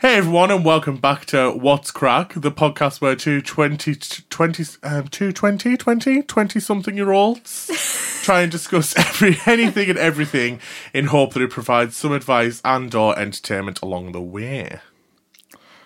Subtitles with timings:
[0.00, 3.94] Hey everyone, and welcome back to What's Crack, the podcast where two 20,
[4.28, 9.98] 20, um, two 20, 20, 20 something year olds try and discuss every anything and
[9.98, 10.60] everything
[10.92, 14.80] in hope that it provides some advice and or entertainment along the way.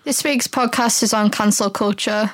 [0.02, 2.32] This week's podcast is on cancel culture.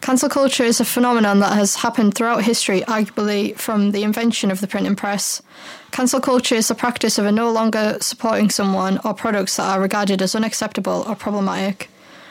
[0.00, 4.60] Cancel culture is a phenomenon that has happened throughout history, arguably from the invention of
[4.60, 5.42] the printing press.
[5.90, 10.22] Cancel culture is the practice of no longer supporting someone or products that are regarded
[10.22, 11.88] as unacceptable or problematic.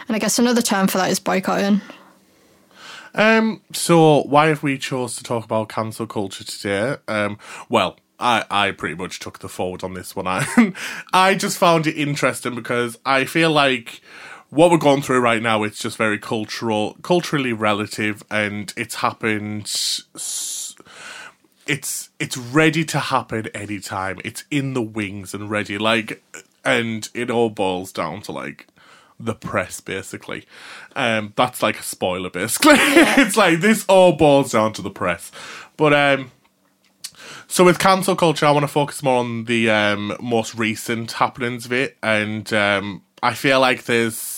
[0.08, 1.82] And I guess another term for that is boycotting.
[3.16, 6.98] Um, so why have we chose to talk about cancel culture today?
[7.08, 7.38] Um,
[7.70, 10.28] well, I, I pretty much took the forward on this one.
[10.28, 10.74] I,
[11.14, 14.02] I just found it interesting because I feel like
[14.50, 19.68] what we're going through right now it's just very cultural culturally relative and it's happened
[21.68, 24.20] it's it's ready to happen anytime.
[24.24, 26.24] It's in the wings and ready like
[26.64, 28.68] and it all boils down to like
[29.20, 30.46] the press basically.
[30.96, 32.76] Um that's like a spoiler basically.
[32.78, 35.32] It's like this all boils down to the press.
[35.78, 36.32] But um
[37.48, 41.66] so with cancel culture, I want to focus more on the um, most recent happenings
[41.66, 44.35] of it, and um, I feel like there's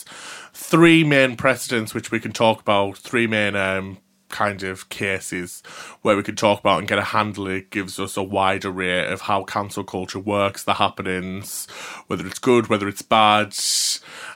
[0.57, 5.63] three main precedents which we can talk about, three main um, kind of cases
[6.01, 7.47] where we can talk about and get a handle.
[7.47, 11.67] It gives us a wide array of how cancel culture works, the happenings,
[12.07, 13.55] whether it's good, whether it's bad,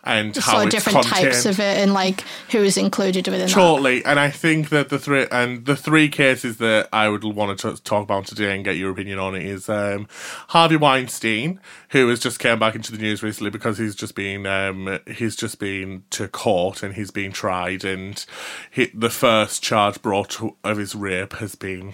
[0.03, 1.33] and Just how sort of it's different contained.
[1.33, 3.53] types of it and like who is included within that.
[3.53, 7.59] Totally, and I think that the three and the three cases that I would want
[7.59, 10.07] to talk about today and get your opinion on it is um,
[10.49, 14.45] Harvey Weinstein, who has just came back into the news recently because he's just been
[14.47, 18.25] um, he's just been to court and he's been tried, and
[18.71, 21.93] he, the first charge brought to, of his rape has been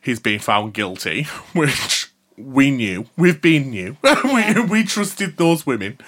[0.00, 3.06] he's been found guilty, which we knew.
[3.16, 3.96] We've been new.
[4.24, 5.98] we, we trusted those women.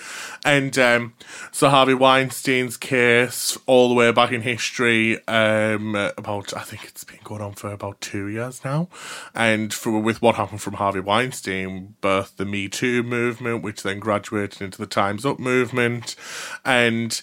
[0.45, 1.15] And um,
[1.53, 7.05] so Harvey Weinstein's case, all the way back in history, um, about, I think it's
[7.05, 8.89] been going on for about two years now.
[9.35, 13.99] And for, with what happened from Harvey Weinstein, birthed the Me Too movement, which then
[14.01, 16.17] graduated into the Time's Up movement.
[16.65, 17.21] And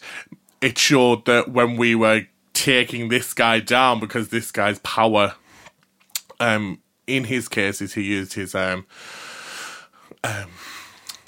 [0.61, 5.35] it showed that when we were taking this guy down because this guy's power
[6.39, 8.85] um in his cases he used his um
[10.23, 10.49] um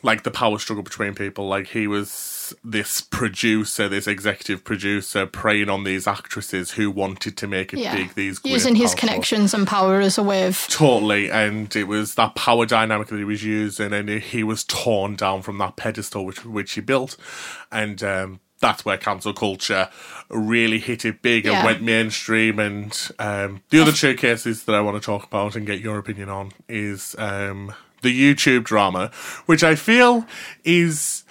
[0.06, 1.48] like the power struggle between people.
[1.48, 7.48] Like he was this producer this executive producer preying on these actresses who wanted to
[7.48, 7.96] make it Yeah.
[7.96, 11.86] big these Using his powerful- connections and power as a way of Totally, and it
[11.86, 15.78] was that power dynamic that he was using, and he was torn down from that
[15.78, 17.16] pedestal which which he built,
[17.72, 19.90] and um, that's where cancel culture
[20.30, 22.58] really hit it big and went mainstream.
[22.58, 26.00] And um, the other two cases that I want to talk about and get your
[26.00, 29.12] opinion on is um, the YouTube drama,
[29.46, 30.26] which I feel
[30.64, 31.24] is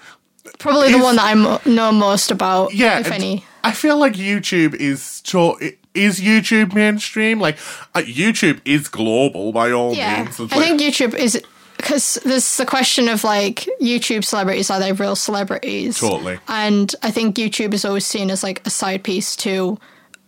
[0.59, 3.45] probably the one that I know most about, yeah, if any.
[3.65, 5.59] I feel like YouTube is to-
[5.95, 7.41] is YouTube mainstream.
[7.41, 7.57] Like
[7.95, 10.39] uh, YouTube is global by all Yeah, means.
[10.41, 11.41] I like- think YouTube is
[11.83, 16.01] because there's the question of like YouTube celebrities are they real celebrities?
[16.01, 16.39] Totally.
[16.49, 19.79] And I think YouTube is always seen as like a side piece to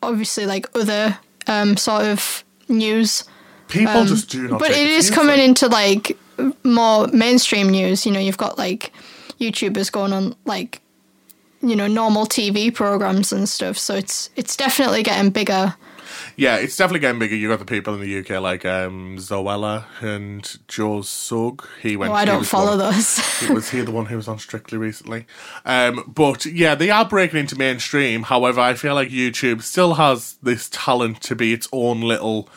[0.03, 3.25] obviously like other um, sort of news.
[3.69, 4.53] People just do not.
[4.53, 6.19] um, But it is coming into like
[6.63, 8.05] more mainstream news.
[8.05, 8.93] You know, you've got like
[9.41, 10.81] YouTubers going on like
[11.63, 13.79] you know normal TV programs and stuff.
[13.79, 15.75] So it's it's definitely getting bigger.
[16.37, 17.37] Yeah, it's definitely getting bigger.
[17.37, 21.67] You got the people in the UK like um, Zoella and Joe Sugg.
[21.81, 22.13] He went.
[22.13, 23.49] Oh, I don't follow one- those.
[23.51, 25.27] was he the one who was on Strictly recently?
[25.65, 28.25] Um, but yeah, they are breaking into mainstream.
[28.25, 32.49] However, I feel like YouTube still has this talent to be its own little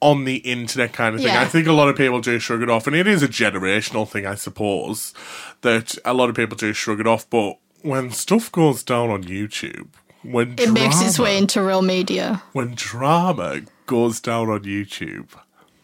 [0.00, 1.32] on the internet kind of thing.
[1.32, 1.40] Yeah.
[1.40, 4.08] I think a lot of people do shrug it off, and it is a generational
[4.08, 5.14] thing, I suppose,
[5.62, 7.28] that a lot of people do shrug it off.
[7.28, 9.88] But when stuff goes down on YouTube,
[10.32, 12.42] when it makes its way into real media.
[12.52, 15.28] when drama goes down on YouTube,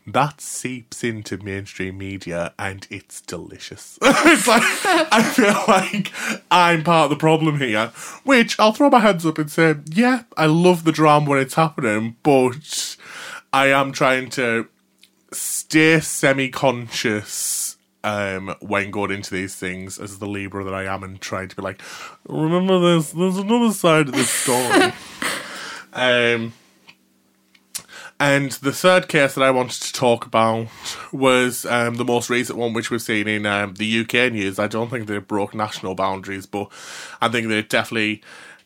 [0.07, 3.99] that seeps into mainstream media and it's delicious.
[4.03, 4.63] it's like
[5.13, 6.13] I feel like
[6.51, 7.93] I'm part of the problem here.
[8.25, 11.55] Which I'll throw my hands up and say, yeah, I love the drama when it's
[11.55, 12.97] happening, but
[13.53, 14.67] I am trying to
[15.31, 17.62] stay semi-conscious
[18.05, 21.57] um, when going into these things as the Libra that I am and trying to
[21.57, 21.81] be like,
[22.29, 24.93] remember this, there's another side of this story.
[25.93, 26.53] um,
[28.19, 30.69] and the third case that I wanted to talk about
[31.13, 34.59] was um, the most recent one, which we've seen in um, the UK news.
[34.59, 36.71] I don't think they've broke national boundaries, but
[37.21, 38.23] I think that it definitely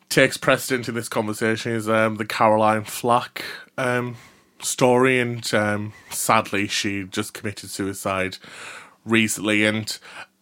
[0.08, 3.44] takes precedent in this conversation is um, the Caroline Flack
[3.78, 4.16] um,
[4.60, 5.18] story.
[5.18, 8.36] And um, sadly, she just committed suicide
[9.06, 9.64] recently.
[9.64, 9.96] And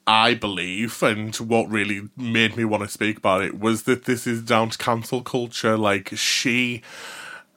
[0.07, 4.27] I believe, and what really made me want to speak about it was that this
[4.27, 5.79] is down to cancel culture.
[5.79, 6.83] Like she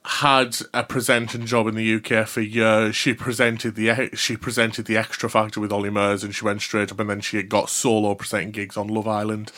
[0.04, 2.96] had a presenting job in the UK for years.
[2.96, 6.90] She presented the she presented the Xtra Factor with Olly Murs, and she went straight
[6.90, 9.52] up, and then she got solo presenting gigs on Love Island.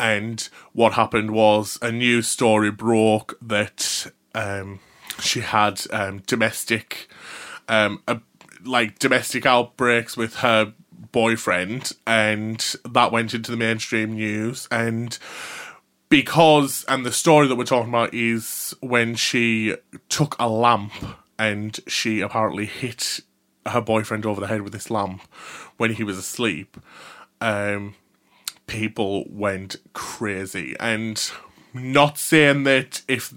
[0.00, 4.80] And what happened was a news story broke that um,
[5.20, 7.08] she had um, domestic,
[7.68, 8.20] um, a,
[8.64, 10.74] like domestic outbreaks with her
[11.12, 14.68] boyfriend, and that went into the mainstream news.
[14.70, 15.16] And
[16.08, 19.76] because, and the story that we're talking about is when she
[20.08, 20.92] took a lamp
[21.38, 23.20] and she apparently hit
[23.66, 25.22] her boyfriend over the head with this lamp
[25.76, 26.76] when he was asleep.
[27.40, 27.94] Um,
[28.66, 31.30] people went crazy, and
[31.72, 33.32] not saying that if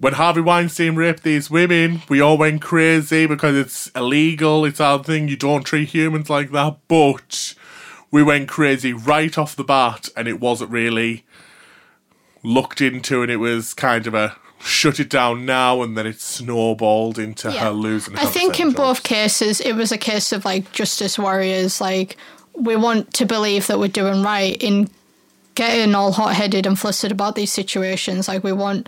[0.00, 5.02] when Harvey Weinstein raped these women, we all went crazy because it's illegal, it's our
[5.02, 7.54] thing, you don't treat humans like that, but
[8.10, 11.24] we went crazy right off the bat and it wasn't really
[12.44, 16.20] looked into and it was kind of a shut it down now and then it
[16.20, 17.64] snowballed into yeah.
[17.64, 18.76] her losing I think in jobs.
[18.76, 22.16] both cases it was a case of like justice warriors like
[22.54, 24.88] we want to believe that we're doing right in
[25.58, 28.28] getting all hot headed and flustered about these situations.
[28.28, 28.86] Like we want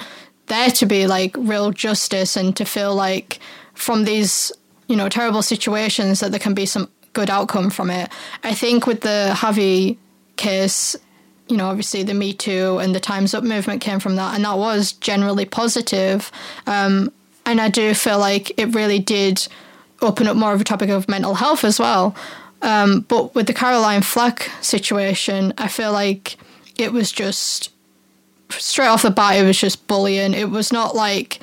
[0.50, 3.40] there to be like real justice and to feel like
[3.74, 4.52] from these
[4.88, 8.10] you know terrible situations that there can be some good outcome from it.
[8.44, 9.98] I think with the Harvey
[10.36, 10.96] case,
[11.48, 14.44] you know, obviously the Me Too and the Times Up movement came from that, and
[14.44, 16.30] that was generally positive.
[16.66, 17.12] Um,
[17.46, 19.46] and I do feel like it really did
[20.02, 22.14] open up more of a topic of mental health as well.
[22.62, 26.36] Um, but with the Caroline Flack situation, I feel like
[26.78, 27.70] it was just
[28.50, 30.34] straight off the bat, it was just bullying.
[30.34, 31.40] It was not like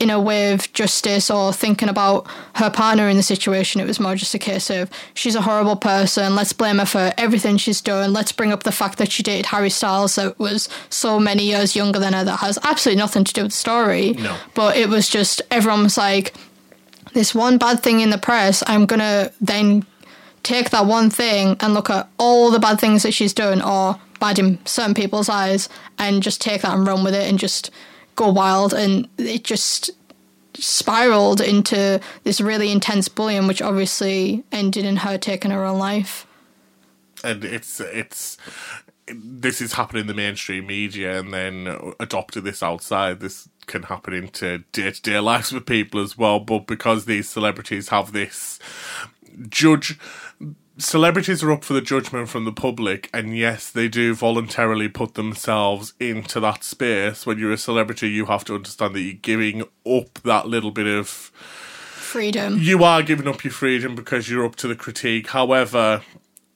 [0.00, 3.80] in a way of justice or thinking about her partner in the situation.
[3.80, 6.34] It was more just a case of she's a horrible person.
[6.34, 8.12] Let's blame her for everything she's done.
[8.12, 11.76] Let's bring up the fact that she dated Harry Styles that was so many years
[11.76, 14.12] younger than her that has absolutely nothing to do with the story.
[14.12, 14.36] No.
[14.54, 16.34] But it was just everyone was like,
[17.12, 19.86] this one bad thing in the press, I'm gonna then
[20.42, 23.98] take that one thing and look at all the bad things that she's done or
[24.20, 25.68] bad in certain people's eyes
[25.98, 27.70] and just take that and run with it and just
[28.16, 28.72] go wild.
[28.72, 29.90] And it just
[30.54, 36.26] spiraled into this really intense bullying which obviously ended in her taking her own life.
[37.22, 38.36] And it's it's
[39.06, 43.20] this is happening in the mainstream media and then adopted this outside.
[43.20, 46.40] This can happen into day-to-day lives with people as well.
[46.40, 48.58] But because these celebrities have this
[49.48, 49.98] judge
[50.78, 55.14] celebrities are up for the judgment from the public, and yes, they do voluntarily put
[55.14, 57.26] themselves into that space.
[57.26, 60.86] When you're a celebrity, you have to understand that you're giving up that little bit
[60.86, 62.58] of freedom.
[62.58, 65.28] You are giving up your freedom because you're up to the critique.
[65.28, 66.02] However,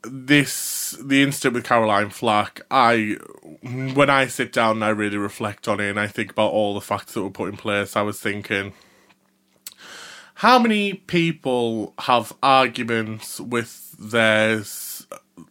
[0.03, 3.17] this the incident with Caroline Flack, I
[3.63, 6.75] when I sit down and I really reflect on it and I think about all
[6.75, 8.73] the facts that were put in place, I was thinking
[10.39, 14.63] how many people have arguments with their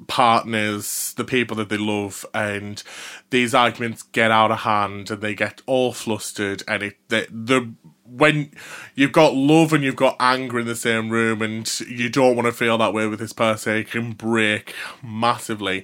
[0.08, 2.82] partners, the people that they love, and
[3.30, 7.74] these arguments get out of hand and they get all flustered, and it the, the
[8.06, 8.50] when
[8.96, 12.46] you've got love and you've got anger in the same room, and you don't want
[12.46, 14.74] to feel that way with this person, it can break
[15.04, 15.84] massively.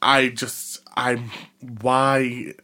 [0.00, 1.30] I just I'm
[1.60, 2.54] why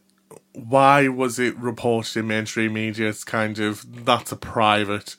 [0.53, 5.15] why was it reported in mainstream media It's kind of that's a private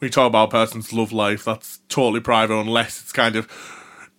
[0.00, 3.48] we talk about a person's love life that's totally private unless it's kind of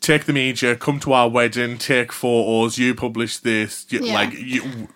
[0.01, 4.13] take the media come to our wedding take photos you publish this you, yeah.
[4.13, 4.87] like you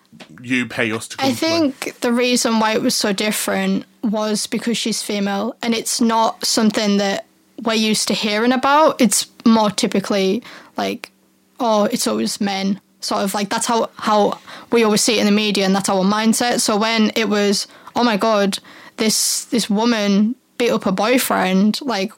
[0.42, 1.28] you pay us to come.
[1.28, 6.00] I think the reason why it was so different was because she's female and it's
[6.00, 7.26] not something that
[7.64, 10.44] we're used to hearing about it's more typically
[10.78, 11.12] like
[11.60, 14.40] oh it's always men sort of like that's how how
[14.72, 16.62] we always see it in the media and that's our mindset.
[16.62, 18.60] So when it was oh my god
[18.98, 22.12] this this woman beat up her boyfriend like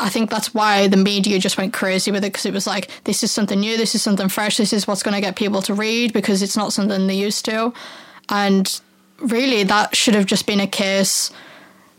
[0.00, 2.90] I think that's why the media just went crazy with it because it was like
[3.04, 5.62] this is something new this is something fresh this is what's going to get people
[5.62, 7.72] to read because it's not something they used to.
[8.28, 8.80] And
[9.18, 11.30] really that should have just been a case.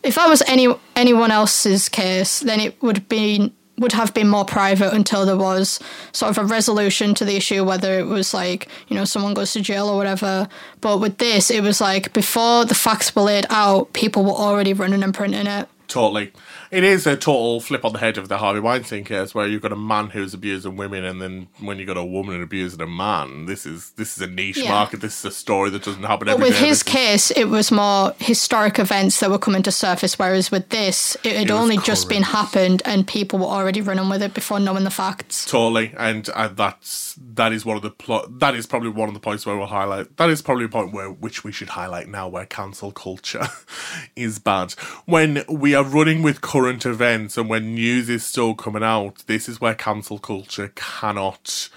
[0.03, 4.45] If that was any anyone else's case then it would be would have been more
[4.45, 5.79] private until there was
[6.13, 9.53] sort of a resolution to the issue, whether it was like, you know, someone goes
[9.53, 10.47] to jail or whatever.
[10.81, 14.73] But with this, it was like before the facts were laid out, people were already
[14.73, 15.67] running and printing it.
[15.87, 16.31] Totally.
[16.71, 19.61] It is a total flip on the head of the Harvey Weinstein case where you've
[19.61, 22.87] got a man who's abusing women and then when you've got a woman abusing a
[22.87, 24.71] man, this is this is a niche Yeah.
[24.71, 25.01] market.
[25.01, 26.67] This is a story that doesn't happen But every with day.
[26.67, 26.93] his This is-
[27.29, 31.35] case, it was more historic events that were coming to surface, whereas with this, it
[31.35, 34.83] had It only just been happened and people were already running with it before knowing
[34.83, 35.45] the facts.
[35.45, 38.39] Totally, and uh, that's that is one of the plot.
[38.39, 40.17] That is probably one of the points where we'll highlight.
[40.17, 43.47] That is probably a point where which we should highlight now, where cancel culture
[44.15, 44.73] is bad.
[45.05, 49.49] When we are running with current events and when news is still coming out, this
[49.49, 51.67] is where cancel culture cannot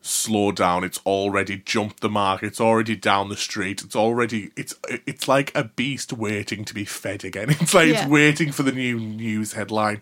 [0.00, 0.84] slow down.
[0.84, 2.42] It's already jumped the mark.
[2.42, 3.82] It's already down the street.
[3.82, 7.50] It's already it's it's like a beast waiting to be fed again.
[7.60, 8.00] It's like Yeah.
[8.04, 10.00] it's waiting for the new news headline.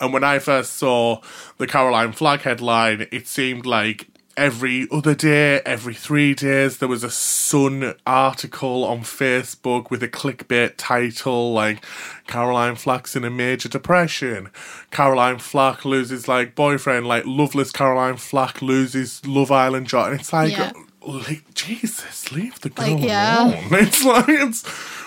[0.00, 1.20] And when i first saw
[1.58, 7.04] the caroline flack headline it seemed like every other day every three days there was
[7.04, 11.84] a sun article on facebook with a clickbait title like
[12.26, 14.48] caroline flack's in a major depression
[14.90, 20.32] caroline flack loses like boyfriend like loveless caroline flack loses love island job and it's
[20.32, 20.72] like Yeah.
[21.06, 23.44] like, Jesus, leave the girl Like, yeah.
[23.48, 23.68] alone.
[23.72, 24.62] It's like it's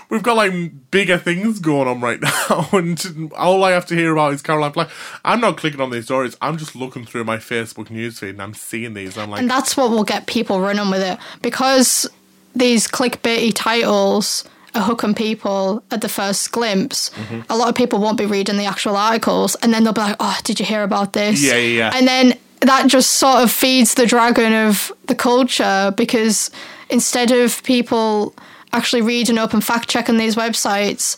[0.10, 4.14] we've got like bigger things going on right now, and all I have to hear
[4.14, 4.90] about is Caroline Flack.
[5.26, 6.36] I'm not clicking on these stories.
[6.42, 9.16] I'm just looking through my Facebook newsfeed and I'm seeing these.
[9.16, 12.10] And I'm like, And that's what will get people running with it because
[12.56, 14.44] these clickbaity titles
[14.76, 17.10] are hooking people at the first glimpse.
[17.12, 17.42] Mm-hmm.
[17.50, 20.18] A lot of people won't be reading the actual articles, and then they'll be like,
[20.20, 21.92] "Oh, did you hear about this?" Yeah, yeah, yeah.
[21.94, 26.50] And then that just sort of feeds the dragon of the culture because
[26.90, 28.34] instead of people
[28.74, 31.18] actually reading and open fact checking these websites.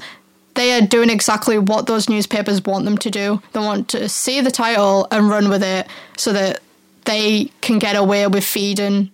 [0.55, 3.41] They are doing exactly what those newspapers want them to do.
[3.53, 5.87] They want to see the title and run with it
[6.17, 6.61] so that
[7.05, 9.11] they can get away with feeding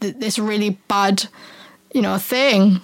[0.00, 1.26] th- this really bad,
[1.92, 2.80] you know, thing.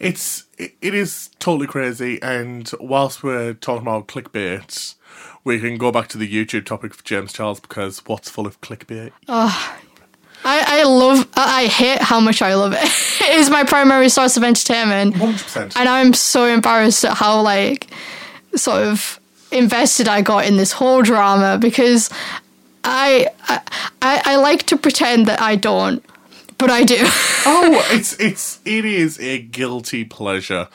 [0.00, 2.20] it's it, it is totally crazy.
[2.22, 4.94] And whilst we're talking about clickbait,
[5.44, 8.60] we can go back to the YouTube topic of James Charles because what's full of
[8.60, 9.12] clickbait?
[10.48, 12.82] I, I love, I hate how much I love it.
[13.22, 15.14] it is my primary source of entertainment.
[15.16, 15.76] Hundred percent.
[15.76, 17.88] And I'm so embarrassed at how, like,
[18.54, 19.20] sort of
[19.52, 22.10] invested I got in this whole drama because
[22.82, 23.60] I, I,
[24.00, 26.04] I I like to pretend that I don't,
[26.56, 27.06] but I do.
[27.50, 30.68] Oh, it's it's it is a guilty pleasure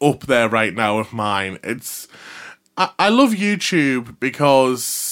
[0.00, 1.58] up there right now of mine.
[1.62, 2.08] It's
[2.76, 5.05] I, I love YouTube because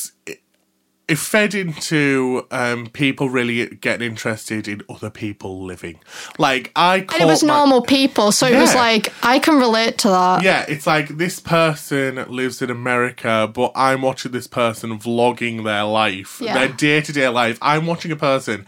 [1.08, 5.98] it, fed into um, people really getting interested in other people living.
[6.38, 9.98] Like I and it was my- normal people, so it was like, I can relate
[9.98, 10.42] to that.
[10.42, 15.84] yeah, it's like this person lives in America, but I'm watching this person vlogging their
[15.84, 16.54] life, Yeah.
[16.54, 17.58] their day to day life.
[17.60, 18.64] I'm watching a person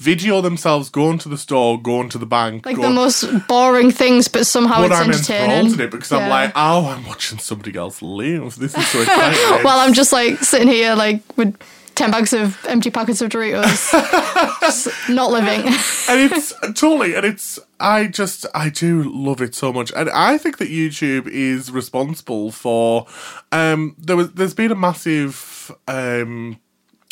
[0.00, 3.90] video themselves going to the store, going to the bank, Like going, the most boring
[3.90, 5.50] things, but somehow but it's I'm entertaining.
[5.50, 6.28] enthralled in it because I'm Yeah.
[6.28, 8.56] like, oh, I'm watching somebody else live.
[8.56, 9.38] This is so exciting.
[9.64, 11.54] While I'm just like sitting here, like with
[11.96, 13.90] ten bags of empty packets of Doritos,
[14.60, 15.66] just not living.
[15.66, 20.38] and it's totally, and it's, I just, I do love it so much, and I
[20.38, 23.06] think that YouTube is responsible for,
[23.52, 26.58] um, there was, there's been a massive, um,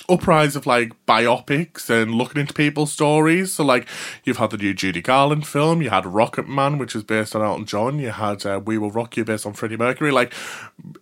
[0.08, 3.52] uprise of like biopics and looking into people's stories.
[3.52, 3.86] So like
[4.24, 7.42] you've had the new Judy Garland film, you had Rocket Man, which is based on
[7.42, 10.10] Elton John, you had uh, We Will Rock You based on Freddie Mercury.
[10.10, 10.32] Like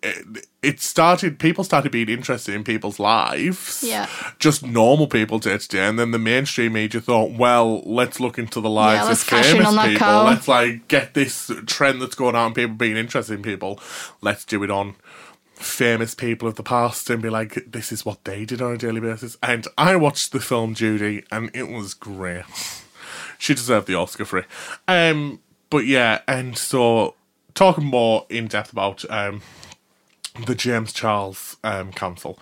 [0.02, 3.84] it, it started, people started being interested in people's lives.
[3.86, 4.08] Yeah.
[4.38, 8.38] Just normal people day to day, and then the mainstream media thought, well, let's look
[8.38, 9.96] into the lives let's of famous people.
[9.98, 10.25] cow.
[10.25, 13.78] Let's like get this trend that's going on, people being interested in people.
[14.20, 14.96] Let's do it on
[15.56, 18.78] famous people of the past and be like, this is what they did on a
[18.78, 19.36] daily basis.
[19.42, 22.44] And I watched the film Judy, and it was great.
[23.38, 24.46] she deserved the Oscar for it.
[24.86, 27.14] Um, but yeah, and so
[27.54, 29.42] talking more in depth about um,
[30.45, 32.38] the James Charles um, Council.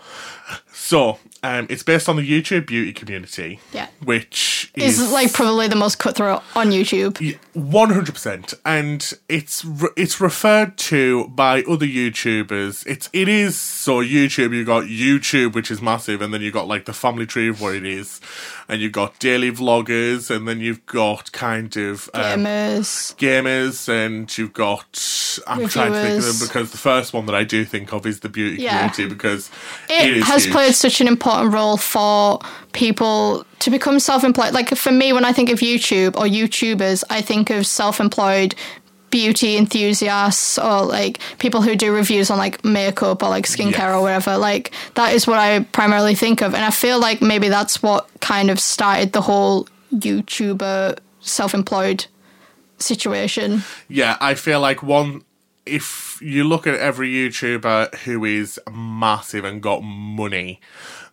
[0.72, 3.86] So um, it's based on the YouTube beauty community, Yeah.
[4.04, 7.38] which Is is like probably the most cutthroat on YouTube.
[7.54, 12.86] one hundred percent, and it's re- it's referred to by other YouTubers.
[12.86, 14.52] It's it is so YouTube.
[14.54, 17.60] You got YouTube, which is massive, and then you got like the family tree of
[17.60, 18.20] where it is,
[18.68, 23.14] and you've got daily vloggers, and then you've got kind of um, Gamers.
[23.16, 24.84] gamers, and you've got
[25.46, 28.06] I'm trying to think of them because the first one that I do think of
[28.06, 28.88] is the beauty Yeah.
[28.88, 29.50] community because
[29.88, 30.52] It, it has huge.
[30.54, 32.38] played such an important role for
[32.72, 34.52] people to become self-employed.
[34.52, 38.54] Like for me, when I think of YouTube or YouTubers, I think of self-employed
[39.14, 43.94] beauty enthusiasts or like people who do reviews on like makeup or like skincare Yes.
[43.94, 44.36] or whatever.
[44.36, 48.08] Like that is what I primarily think of, and I feel like maybe that's what
[48.20, 52.06] kind of started the whole YouTuber self-employed
[52.78, 53.62] situation.
[53.88, 55.22] yeah, I feel like one
[55.66, 60.60] if you look at every YouTuber who is massive and got money,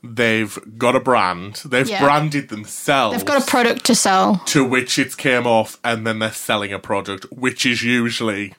[0.04, 1.62] they've got a brand.
[1.66, 2.02] They've Yeah.
[2.04, 3.16] branded themselves.
[3.18, 4.42] They've got a product to sell.
[4.48, 8.56] to which it's came off, and then they're selling a product, which is usually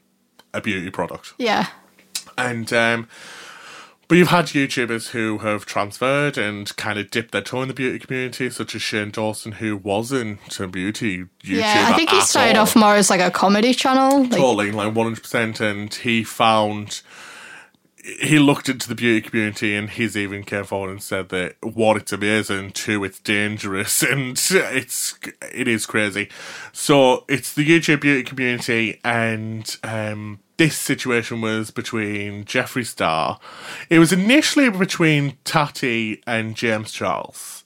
[0.54, 1.32] a beauty product.
[1.38, 1.66] Yeah.
[2.38, 3.08] And um,
[4.08, 7.74] but you've had YouTubers who have transferred and kind of dipped their toe in the
[7.74, 11.58] beauty community, such as Shane Dawson, who wasn't a beauty YouTuber.
[11.58, 12.62] Yeah, I think he started all.
[12.64, 14.22] off more as like a comedy channel.
[14.22, 17.00] Like, totally like one hundred percent, and he found.
[18.02, 21.96] He looked into the beauty community and he's even came forward and said that one,
[21.96, 25.18] it's amazing, two, it's dangerous, and it's
[25.52, 26.28] it is crazy.
[26.72, 33.38] So it's the YouTube beauty community, and um, this situation was between Jeffree Star.
[33.88, 37.61] It was initially between Tati and James Charles.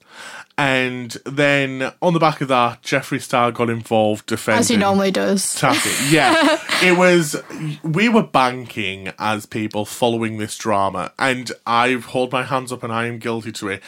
[0.59, 5.11] And then on the back of that, Jeffree Star got involved defending as he normally
[5.11, 5.53] does.
[5.53, 5.91] Tati.
[6.09, 6.59] Yeah.
[6.83, 7.35] it was,
[7.83, 12.91] we were banking as people following this drama, and I hold my hands up and
[12.91, 13.83] I am guilty to it.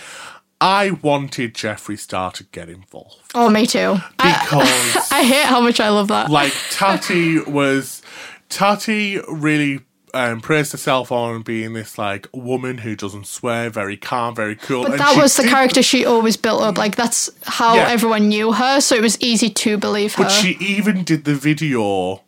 [0.61, 3.95] I wanted Jeffree Star to get involved Oh, me too.
[4.19, 6.29] I, because, I hate how much I love that.
[6.29, 8.01] like, Tati was,
[8.49, 9.79] Tati really.
[10.13, 14.83] Um, praised herself on being this like woman who doesn't swear, very calm, very cool.
[14.83, 16.77] But and that was the did- character she always built up.
[16.77, 17.89] Like that's how Yeah.
[17.89, 20.23] everyone knew her, so it was easy to believe her.
[20.23, 22.21] But she even did the video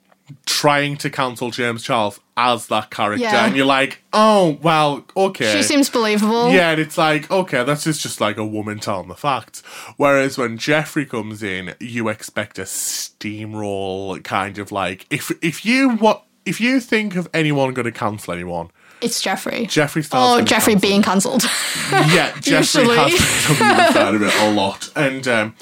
[0.45, 3.45] trying to cancel James Charles as that character, Yeah.
[3.45, 5.51] and you're like, oh well, okay.
[5.51, 6.51] She seems believable.
[6.53, 9.61] yeah, and it's like, okay, that's just, just like a woman telling the facts.
[9.97, 15.89] Whereas when Jeffree comes in, you expect a steamroll kind of like if if you
[15.91, 18.69] what if you think of anyone going to cancel anyone,
[19.01, 19.65] It's Jeffree.
[19.65, 21.43] Jeffree Star's Oh, Jeffree being cancelled.
[21.91, 22.97] yeah, Jeffree Usually.
[22.97, 25.55] has been on the side of it a lot, and um,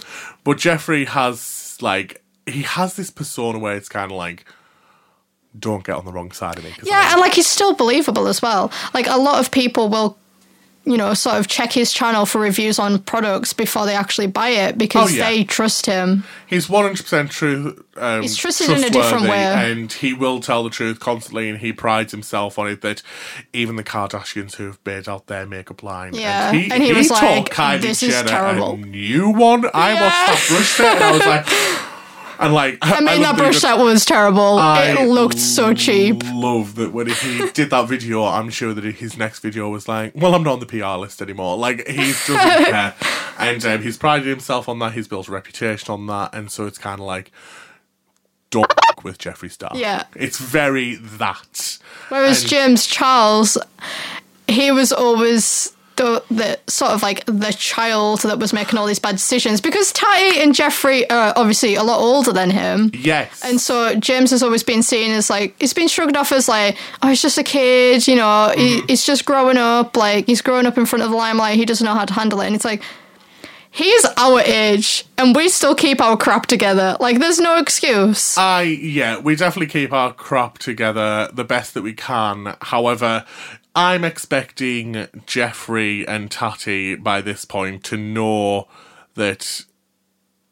[0.44, 4.46] but Jeffree has like he has this persona where it's kind of like,
[5.58, 6.74] don't get on the wrong side of me.
[6.84, 8.72] yeah, and like he's still believable as well.
[8.94, 10.18] Like a lot of people will,
[10.86, 14.50] you know, sort of check his channel for reviews on products before they actually buy
[14.50, 15.30] it because Oh, yeah.
[15.30, 16.24] they trust him.
[16.48, 17.84] he's one hundred percent true.
[17.98, 19.44] Um, He's trusted in a different way.
[19.44, 22.82] and he will tell the truth constantly, and he prides himself on it.
[22.82, 23.04] That
[23.54, 27.10] even the Kardashians who've made out their makeup line, Yeah, and he, and he was
[27.10, 29.66] told like, Kylie "This is terrible." a new one.
[29.74, 30.02] I Yeah.
[30.02, 31.86] watched that brush and I was like.
[32.40, 34.58] And like, I mean, love that brush set was terrible.
[34.58, 36.24] I it looked so cheap.
[36.32, 38.24] Love that when he did that video.
[38.24, 41.22] I'm sure that his next video was like, "Well, I'm not on the PR list
[41.22, 42.96] anymore." Like he doesn't care,
[43.38, 44.94] and um, he's prided himself on that.
[44.94, 47.32] He's built a reputation on that, and so it's kind of like,
[48.52, 48.72] don't
[49.04, 49.72] with Jeffree Star.
[49.76, 50.06] Yeah.
[50.16, 51.78] it's very that.
[52.08, 53.58] Whereas And- James Charles,
[54.48, 59.00] he was always the, the sort of like the child that was making all these
[59.00, 62.90] bad decisions because Tati and Jeffree are obviously a lot older than him.
[62.94, 66.48] Yes, And so James has always been seen as like he's been shrugged off as
[66.48, 68.88] like oh he's just a kid you know he, mm-hmm.
[68.88, 71.86] he's just growing up like he's growing up in front of the limelight he doesn't
[71.86, 72.48] know how to handle it.
[72.48, 72.82] And it's like
[73.72, 76.98] he's our age and we still keep our crap together.
[77.00, 78.38] Like there's no excuse.
[78.38, 82.56] I yeah, we definitely keep our crap together the best that we can.
[82.62, 83.26] However,
[83.76, 84.94] I'm expecting
[85.26, 88.68] Jeffree and Tati by this point to know
[89.16, 89.64] that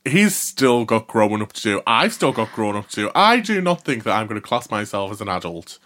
[0.05, 1.81] he's still got growing up to do.
[1.85, 3.11] I've still got growing up to do.
[3.15, 5.79] I do not think that I'm going to class myself as an adult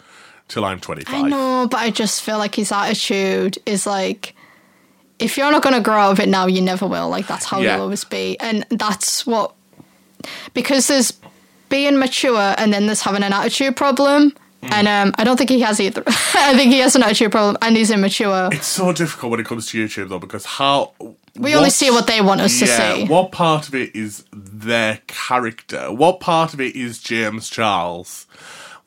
[0.48, 1.14] till I'm 25.
[1.14, 4.36] I know but I just feel like his attitude is like
[5.18, 7.46] if you're not going to grow out of it now you never will like that's
[7.46, 7.76] how Yeah.
[7.76, 9.54] you'll always be and that's what
[10.54, 11.14] because there's
[11.70, 14.72] being mature and then there's having an attitude problem Mm.
[14.74, 16.04] and um, I don't think he has either.
[16.08, 18.50] I think he has an attitude problem and he's immature.
[18.52, 20.94] It's so difficult when it comes to YouTube though because how
[21.38, 23.06] We only see what they want us to see.
[23.08, 25.92] What part of it is their character?
[25.92, 28.28] What part of it is James Charles?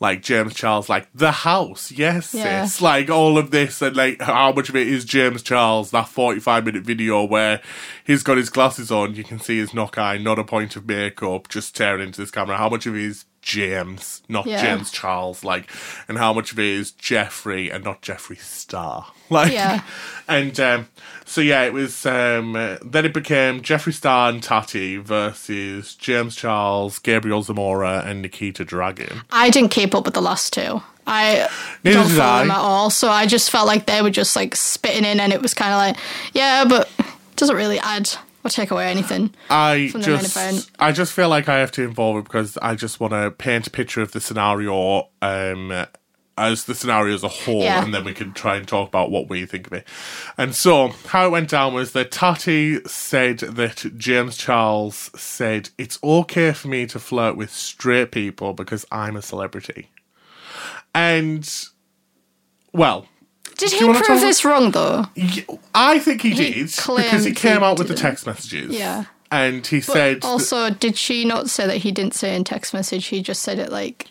[0.00, 2.64] Like James Charles, like the house, yes, Yeah.
[2.66, 2.82] sis.
[2.82, 5.92] Like all of this, and like how much of it is James Charles?
[5.92, 7.62] That forty-five minute video where
[8.04, 10.86] he's got his glasses on, you can see his knock eye, not a point of
[10.86, 12.56] makeup, just staring into this camera.
[12.58, 14.60] How much of it is James, not Yeah.
[14.62, 15.44] James Charles?
[15.44, 15.70] Like,
[16.08, 19.06] and how much of it is Jeffree and not Jeffree Star?
[19.30, 19.82] Like, Yeah.
[20.28, 20.88] and um,
[21.24, 22.04] so yeah, it was.
[22.06, 28.20] Um, uh, then it became Jeffree Star and Tati versus James Charles, Gabriel Zamora, and
[28.22, 29.22] Nikita Dragun.
[29.30, 30.82] I didn't keep up with the last two.
[31.06, 31.48] I
[31.84, 32.38] Neither don't follow I.
[32.42, 35.32] them at all, so I just felt like they were just like spitting in, and
[35.32, 35.96] it was kind of like,
[36.34, 36.88] yeah, but
[37.36, 38.10] doesn't really add
[38.44, 39.34] or take away anything.
[39.50, 40.70] I From the main just.
[40.78, 43.66] I just feel like I have to involve it because I just want to paint
[43.66, 45.08] a picture of the scenario.
[45.22, 45.86] Um,
[46.36, 47.84] as the scenario as a whole, Yeah.
[47.84, 49.86] and then we can try and talk about what we think of it.
[50.36, 55.96] And so, how it went down was that Tati said that James Charles said, It's
[56.02, 59.90] okay for me to flirt with straight people because I'm a celebrity.
[60.92, 61.48] And
[62.72, 63.06] well,
[63.56, 65.04] Did Do he prove this wrong though?
[65.74, 68.02] I think he, He did because he came he out with the didn't.
[68.10, 68.74] text messages.
[68.74, 69.04] Yeah.
[69.30, 72.72] And he But said, also, did she not say that he didn't say in text
[72.72, 73.06] message?
[73.06, 74.06] He just said it like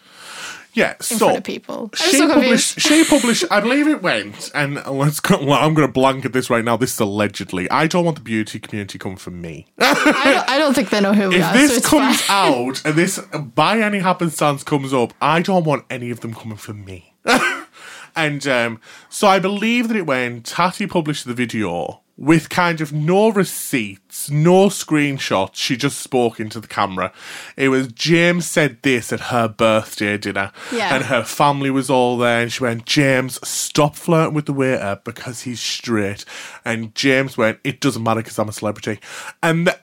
[0.73, 1.91] yeah, in so front of people.
[1.93, 2.79] I'm she so published.
[2.81, 3.45] She published.
[3.51, 5.37] I believe it went, and let's go.
[5.37, 6.77] Well, I'm going to blanket this right now.
[6.77, 7.69] This is allegedly.
[7.69, 9.67] I don't want the beauty community coming from me.
[9.77, 9.93] I
[10.33, 11.53] don't, I don't think they know who we if are.
[11.53, 12.53] this so comes fine.
[12.53, 16.57] out and this by any happenstance comes up, I don't want any of them coming
[16.57, 17.13] from me.
[18.15, 20.45] and um, so I believe that it went.
[20.45, 25.55] Tati published the video with kind of no receipts, no screenshots.
[25.55, 27.11] She just spoke into the camera.
[27.57, 30.93] It was James said this at her birthday dinner, Yeah.
[30.95, 32.41] and her family was all there.
[32.43, 36.23] And she went, James, stop flirting with the waiter because he's straight.
[36.63, 38.99] And James went, it doesn't matter because I'm a celebrity.
[39.41, 39.77] And th-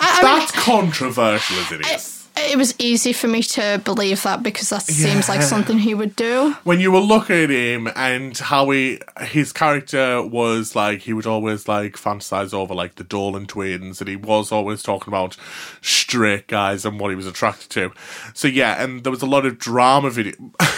[0.00, 2.11] I mean, that's controversial as it is.
[2.52, 6.14] It was easy for me to believe that because that seems like something he would
[6.14, 6.54] do.
[6.64, 11.26] when you were looking at him and how he his character was like he would
[11.26, 15.36] always like fantasize over like the Dolan twins and he was always talking about
[15.80, 17.90] straight guys and what he was attracted to.
[18.34, 20.34] So yeah, and there was a lot of drama video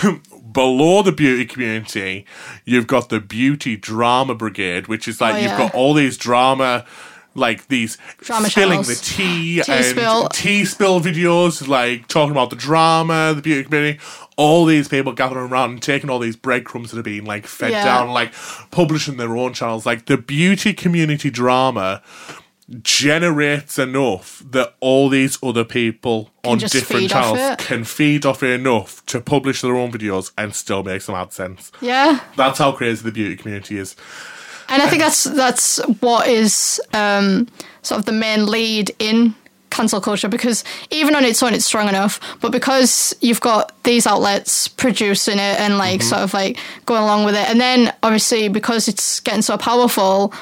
[0.53, 2.25] below the beauty community.
[2.65, 6.87] You've got the beauty drama brigade, which is like Oh, you've got all these drama
[7.35, 9.01] like these Drama spilling channels.
[9.01, 10.29] the tea, Tea and spill.
[10.29, 14.01] tea spill videos, like talking about the drama, the beauty community,
[14.37, 17.71] all these people gathering around and taking all these breadcrumbs that are being like fed
[17.73, 17.85] Yeah.
[17.85, 18.33] down, like
[18.71, 19.85] publishing their own channels.
[19.87, 22.03] Like the beauty community drama
[22.83, 29.05] generates enough that all these other people on different channels can feed off it enough
[29.07, 31.71] to publish their own videos and still make some AdSense.
[31.83, 32.21] Yeah.
[32.37, 33.97] That's how crazy the beauty community is.
[34.69, 37.47] And I think that's that's what is um,
[37.83, 39.35] sort of the main lead in
[39.71, 44.07] cancel culture because even on its own it's strong enough, but because you've got these
[44.07, 46.09] outlets producing it and like Mm-hmm.
[46.09, 50.33] sort of like going along with it, and then obviously because it's getting so powerful,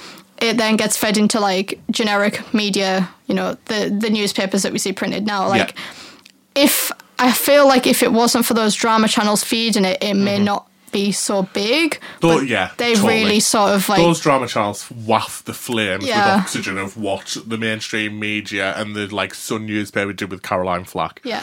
[0.40, 4.78] it then gets fed into like generic media, you know, the the newspapers that we
[4.78, 5.48] see printed now.
[5.48, 6.62] Like Yeah.
[6.64, 10.36] if I feel like if it wasn't for those drama channels feeding it, it may
[10.36, 10.44] Mm-hmm.
[10.44, 11.98] not be so big.
[12.20, 13.22] Though- but yeah, they totally.
[13.24, 16.36] really sort of like those drama channels waft the flames Yeah.
[16.36, 20.84] with oxygen of what the mainstream media and the like Sun newspaper did with Caroline
[20.84, 21.20] Flack.
[21.24, 21.42] Yeah.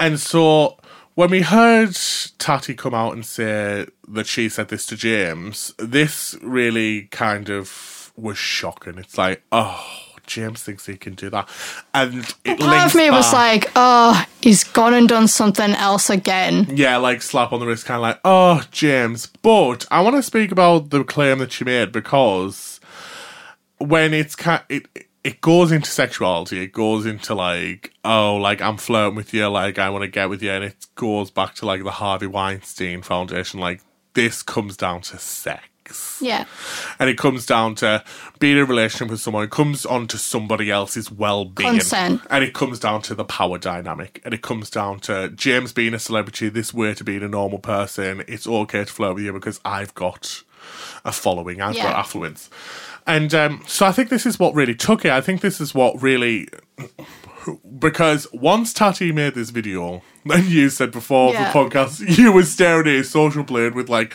[0.00, 0.78] And so
[1.14, 1.96] when we heard
[2.38, 8.12] Tati come out and say that she said this to James, this really kind of
[8.16, 8.98] was shocking.
[8.98, 9.84] It's like, oh,
[10.26, 11.48] James thinks he can do that,
[11.94, 16.66] and it Part of me was like, oh, he's gone and done something else again.
[16.74, 19.26] yeah, like slap on the wrist, kind of like, oh, James.
[19.26, 22.80] But I want to speak about the claim that she made because
[23.78, 24.86] when it's kind, it
[25.24, 26.60] it goes into sexuality.
[26.60, 30.28] It goes into like, oh, like I'm flirting with you, like I want to get
[30.28, 33.58] with you, and it goes back to like the Harvey Weinstein Foundation.
[33.58, 33.80] Like
[34.14, 35.64] this comes down to sex
[36.20, 36.44] Yeah.
[36.98, 38.02] and it comes down to
[38.38, 39.44] being in a relationship with someone.
[39.44, 42.22] It comes on to somebody else's well-being, Consent.
[42.30, 45.94] and it comes down to the power dynamic, and it comes down to James being
[45.94, 48.24] a celebrity this way to being a normal person.
[48.28, 50.42] It's okay to flirt with you because I've got
[51.04, 52.50] a following, I've got affluence,
[53.06, 55.12] and um, so I think this is what really took it.
[55.12, 56.48] I think this is what really
[57.78, 61.52] because once Tati made this video, and you said before Yeah.
[61.52, 64.14] the podcast, you were staring at his social blade with like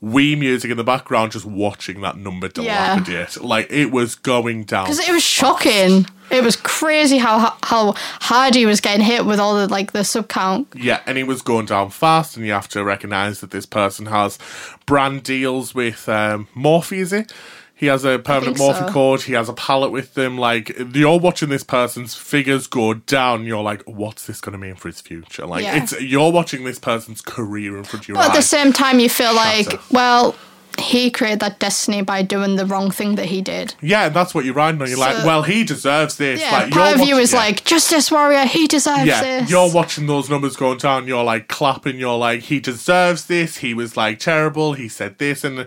[0.00, 3.04] wee music in the background, just watching that number Yeah.
[3.40, 4.84] Like it was going down.
[4.84, 6.06] Because it was shocking.
[6.30, 10.04] It was crazy how how hard he was getting hit with all the like the
[10.04, 10.68] sub count.
[10.74, 14.06] Yeah, and he was going down fast, and you have to recognize that this person
[14.06, 14.38] has
[14.86, 16.92] brand deals with um, Morphe.
[16.98, 17.32] Is it?
[17.78, 18.92] He has a permanent Morphe so.
[18.92, 19.22] code.
[19.22, 20.36] He has a palette with them.
[20.36, 23.44] Like you're watching this person's figures go down.
[23.44, 25.46] You're like, what's this going to mean for his future?
[25.46, 25.82] Like Yeah.
[25.82, 28.98] it's you're watching this person's career in front of your But at the same time,
[28.98, 29.82] you feel like, Shatter.
[29.92, 30.34] well,
[30.80, 33.76] he created that destiny by doing the wrong thing that he did.
[33.80, 34.88] Yeah, and that's what you're riding on.
[34.88, 36.40] You're like, well, he deserves this.
[36.40, 37.38] Yeah, like, part of you is yeah.
[37.38, 39.50] like, Justice Warrior, he deserves yeah, this.
[39.50, 41.06] you're watching those numbers going down.
[41.06, 41.98] You're like clapping.
[41.98, 43.58] You're like, he deserves this.
[43.58, 44.72] He was like terrible.
[44.72, 45.66] He said this, and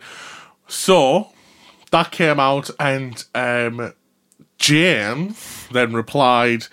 [0.67, 1.31] so
[1.91, 3.93] that came out, and um,
[4.57, 6.65] James then replied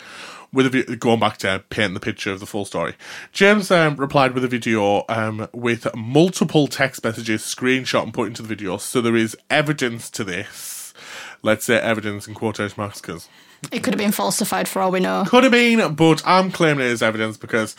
[0.52, 2.94] with a vi- going back to paint the picture of the full story.
[3.33, 8.42] James um, replied with a video um, with multiple text messages screenshot and put into
[8.42, 10.94] the video, so there is evidence to this.
[11.42, 13.28] Let's say evidence in quotation marks because
[13.70, 15.24] It could have been falsified for all we know.
[15.26, 17.76] could have been, but I'm claiming it as evidence because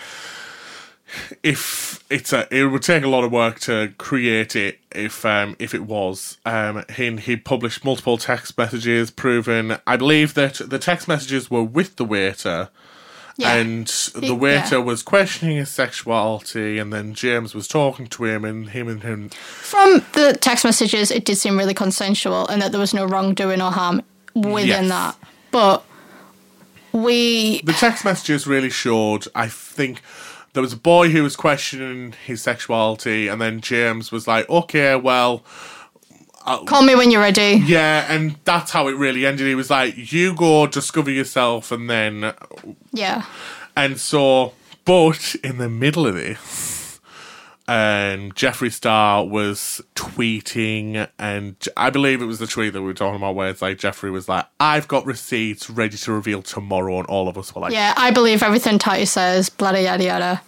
[1.43, 4.80] if it's a, it would take a lot of work to create it.
[4.91, 9.76] If um, if it was, um, he he published multiple text messages proving.
[9.86, 12.69] I believe that the text messages were with the waiter,
[13.38, 13.54] Yeah.
[13.56, 14.84] And the waiter yeah.
[14.84, 19.30] was questioning his sexuality, and then James was talking to him, and him and him.
[19.30, 23.62] From the text messages, it did seem really consensual and that there was no wrongdoing
[23.62, 24.02] or harm
[24.36, 24.89] within Yes.
[24.89, 25.15] that.
[25.52, 25.84] But
[26.91, 27.62] we.
[27.62, 30.02] The text messages really showed, I think.
[30.53, 34.95] There was a boy who was questioning his sexuality, and then James was like, okay,
[34.95, 35.43] well,
[36.45, 37.62] uh, Call me when you're ready.
[37.65, 39.45] yeah, and that's how it really ended.
[39.47, 42.33] He was like, you go discover yourself, and then
[42.91, 43.25] Yeah.
[43.75, 44.53] And so,
[44.85, 46.78] but in the middle of this,
[47.69, 52.95] um, Jeffree Star was tweeting, and I believe it was the tweet that we were
[52.95, 56.97] talking about where it's like Jeffree was like, I've got receipts ready to reveal tomorrow,
[56.97, 60.41] and all of us were like, Yeah, I believe everything Tati says, blah, yada, yada.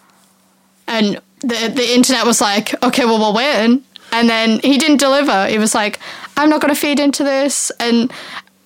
[0.87, 3.83] And the, the internet was like, okay, well, we're waiting.
[4.11, 5.45] And then he didn't deliver.
[5.45, 5.99] He was like,
[6.37, 7.71] I'm not going to feed into this.
[7.79, 8.11] And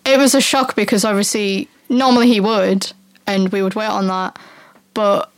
[0.06, 2.94] it was a shock because obviously, normally he would,
[3.28, 4.40] and we would wait on that.
[4.94, 5.30] But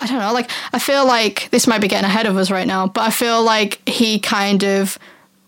[0.00, 2.66] I don't know, like, I feel like this might be getting ahead of us right
[2.66, 4.98] now, but I feel like he kind of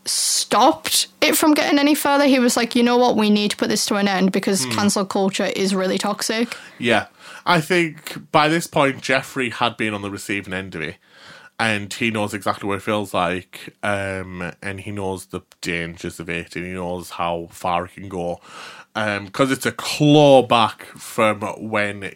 [0.04, 2.26] stopped it from getting any further.
[2.26, 4.64] He was like, you know what, we need to put this to an end because
[4.66, 6.56] cancel culture is really toxic.
[6.78, 7.08] Yeah.
[7.44, 10.96] I think by this point, Jeffree had been on the receiving end of it.
[11.60, 13.74] And he knows exactly what it feels like.
[13.82, 16.54] Um, and he knows the dangers of it.
[16.54, 18.40] And he knows how far it can go.
[18.94, 22.14] Because it's a claw back from when.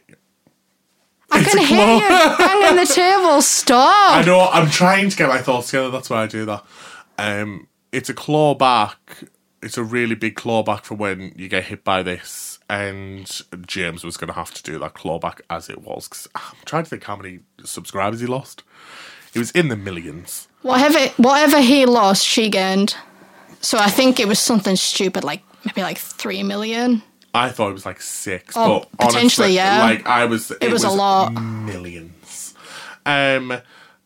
[1.32, 3.40] I can hear you banging the table.
[3.42, 4.12] Stop.
[4.16, 5.90] I know, I'm trying to get my thoughts together.
[5.90, 6.64] That's why I do that.
[7.18, 9.28] Um, it's a clawback.
[9.62, 12.58] It's a really big clawback for when you get hit by this.
[12.68, 13.30] And
[13.66, 16.08] James was going to have to do that clawback as it was.
[16.08, 18.62] 'Cause I'm trying to think how many subscribers he lost.
[19.34, 20.48] It was in the millions.
[20.62, 22.96] Whatever, whatever he lost, she gained.
[23.60, 27.02] So I think it was something stupid, like maybe like three million.
[27.34, 29.80] I thought it was like six, Oh, but potentially, honestly, yeah.
[29.82, 31.32] Like I was, it, was a lot.
[31.32, 32.54] millions.
[33.06, 33.60] Um,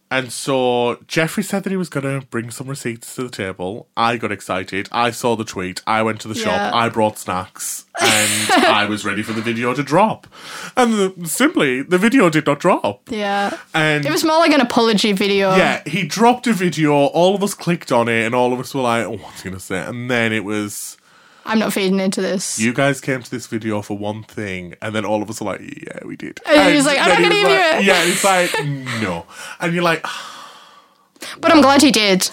[0.08, 3.88] and so Jeffree said that he was going to bring some receipts to the table.
[3.96, 4.88] I got excited.
[4.92, 5.82] I saw the tweet.
[5.86, 6.44] I went to the Yeah.
[6.44, 6.74] shop.
[6.74, 10.28] I brought snacks, and I was ready for the video to drop.
[10.76, 13.10] And the, simply, the video did not drop.
[13.10, 15.56] Yeah, And it was more like an apology video.
[15.56, 16.92] yeah, he dropped a video.
[16.94, 19.50] All of us clicked on it, and all of us were like, oh, "What's he
[19.50, 20.95] going to say?" And then it was.
[21.46, 22.58] I'm not feeding into this.
[22.58, 25.44] you guys came to this video for one thing, and then all of us are
[25.46, 26.40] like, yeah, we did.
[26.46, 27.84] And he was like, I'm not gonna was give like- you it.
[27.84, 28.66] Yeah, it's like,
[29.02, 29.26] no.
[29.60, 30.04] And you're like,
[31.40, 32.30] But I'm glad he did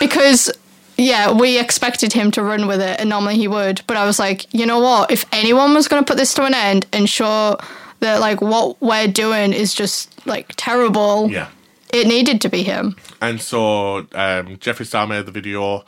[0.00, 0.50] because
[0.96, 3.82] yeah, we expected him to run with it, and normally he would.
[3.86, 5.10] But I was like, you know what?
[5.12, 7.56] If anyone was going to put this to an end and show
[8.00, 11.48] that like what we're doing is just like terrible, yeah.
[11.92, 12.96] it needed to be him.
[13.20, 15.84] And so um, Jeffree Star made the video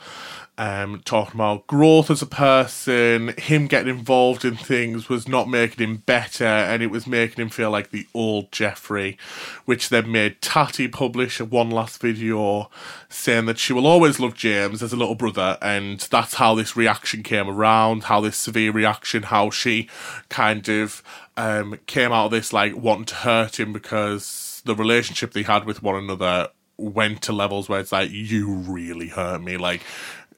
[0.57, 3.33] um, talking about growth as a person.
[3.37, 7.49] Him getting involved in things was not making him better, and it was making him
[7.49, 9.19] feel like the old Jeffree,
[9.65, 12.69] which then made Tati publish a one last video
[13.09, 16.75] saying that she will always love James as a little brother, and that's how this
[16.75, 19.89] reaction came around, how this severe reaction, how she
[20.29, 21.01] kind of
[21.37, 25.65] um, came out of this like wanting to hurt him because the relationship they had
[25.65, 29.81] with one another went to levels where it's like you really hurt me like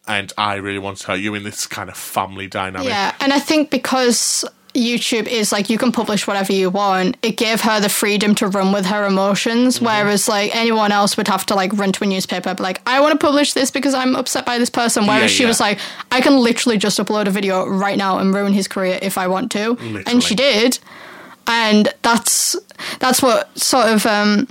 [0.08, 3.32] and i really want to hurt you in this kind of family dynamic Yeah, and
[3.34, 7.80] I think because YouTube is like you can publish whatever you want, it gave her
[7.80, 9.86] the freedom to run with her emotions, Mm-hmm.
[9.86, 13.00] whereas like anyone else would have to like run to a newspaper, but like I
[13.00, 15.06] want to publish this because I'm upset by this person.
[15.06, 15.50] Whereas Yeah, she yeah.
[15.50, 15.78] was like,
[16.12, 19.28] I can literally just upload a video right now and ruin his career if I
[19.28, 20.04] want to, Literally.
[20.08, 20.80] and she did,
[21.46, 22.56] and that's
[22.98, 24.48] that's what sort of um,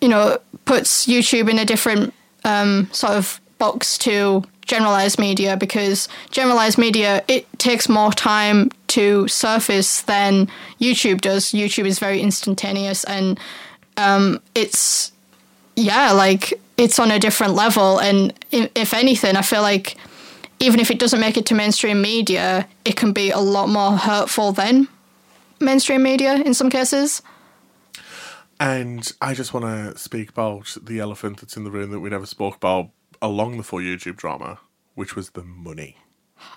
[0.00, 6.08] you know puts YouTube in a different um, sort of box to generalized media because
[6.30, 10.48] generalized media it takes more time to surface than
[10.80, 11.52] YouTube does.
[11.52, 13.38] YouTube is very instantaneous and
[13.96, 15.12] um, it's
[15.76, 16.44] yeah like
[16.76, 19.96] it's on a different level and if anything I feel like
[20.58, 23.96] even if it doesn't make it to mainstream media it can be a lot more
[23.96, 24.88] hurtful than
[25.60, 27.22] mainstream media in some cases.
[28.60, 32.10] and i just want to speak about the elephant that's in the room that we
[32.10, 32.86] never spoke about
[33.22, 34.58] along the full youtube drama
[34.94, 35.96] which was the money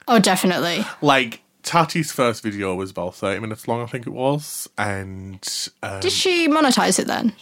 [0.08, 0.84] Oh, definitely.
[1.02, 4.68] like Tati's first video was about 30 minutes long, I think it was.
[4.80, 5.48] And
[5.84, 7.34] um, Did she monetize it then?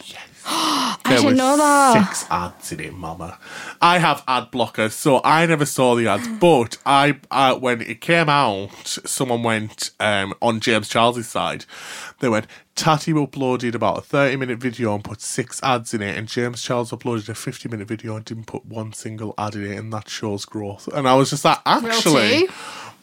[1.06, 2.06] I There didn't know that.
[2.08, 3.38] Six ads in it, mama.
[3.80, 6.28] I have ad blockers, so I never saw the ads.
[6.40, 11.64] But I, uh, when it came out, someone went um, on James Charles's side.
[12.20, 16.26] They went, Tati uploaded about a thirty-minute video and put six ads in it, and
[16.26, 19.92] James Charles uploaded a fifty-minute video and didn't put one single ad in it, and
[19.92, 20.88] that shows growth.
[20.88, 22.52] And I was just like, actually, Realty.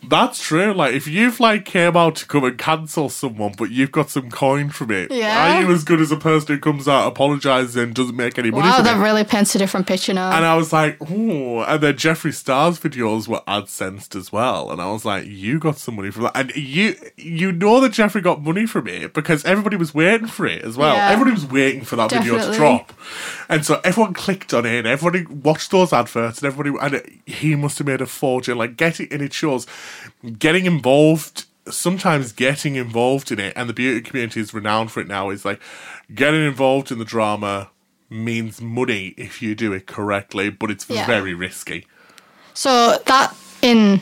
[0.03, 0.73] That's true.
[0.73, 4.29] Like, if you've like came out to come and cancel someone, but you've got some
[4.31, 5.59] coin from it, Yeah.
[5.59, 8.49] are you as good as a person who comes out, apologizes, and doesn't make any
[8.51, 9.01] money Wow, from that it?
[9.03, 10.31] really paints a different picture now.
[10.31, 11.59] and I was like, ooh.
[11.61, 14.71] And then Jeffree Star's videos were AdSensed as well.
[14.71, 16.35] And I was like, you got some money from that.
[16.35, 20.45] And you you know that Jeffree got money from it because everybody was waiting for
[20.47, 20.95] it as well.
[20.95, 21.09] Yeah.
[21.09, 22.57] Everybody was waiting for that video to Definitely.
[22.57, 22.93] drop.
[23.49, 27.55] And so everyone clicked on it and everybody watched those adverts and everybody, and he
[27.55, 28.57] must have made a fortune.
[28.57, 29.11] Like, get it.
[29.11, 29.67] and it shows
[30.39, 35.07] getting involved sometimes getting involved in it and the beauty community is renowned for it
[35.07, 35.61] now is like
[36.13, 37.69] getting involved in the drama
[38.09, 41.05] means money if you do it correctly but it's Yeah.
[41.05, 41.85] very risky
[42.53, 44.01] So that in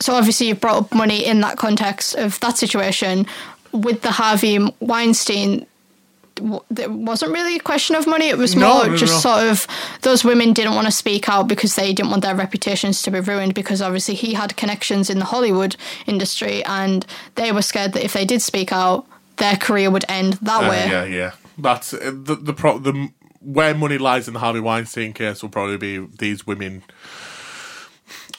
[0.00, 3.26] so obviously you brought up money in that context of that situation
[3.72, 5.66] with the Harvey Weinstein.
[6.70, 8.28] There wasn't really a question of money.
[8.28, 9.30] It was more no, just no.
[9.30, 9.66] sort of
[10.02, 13.20] those women didn't want to speak out because they didn't want their reputations to be
[13.20, 13.54] ruined.
[13.54, 18.12] Because obviously he had connections in the Hollywood industry, and they were scared that if
[18.12, 19.06] they did speak out,
[19.38, 20.88] their career would end that Uh, way.
[20.90, 25.12] yeah yeah that's uh, the the, pro- the where money lies in the Harvey Weinstein
[25.12, 26.82] case will probably be these women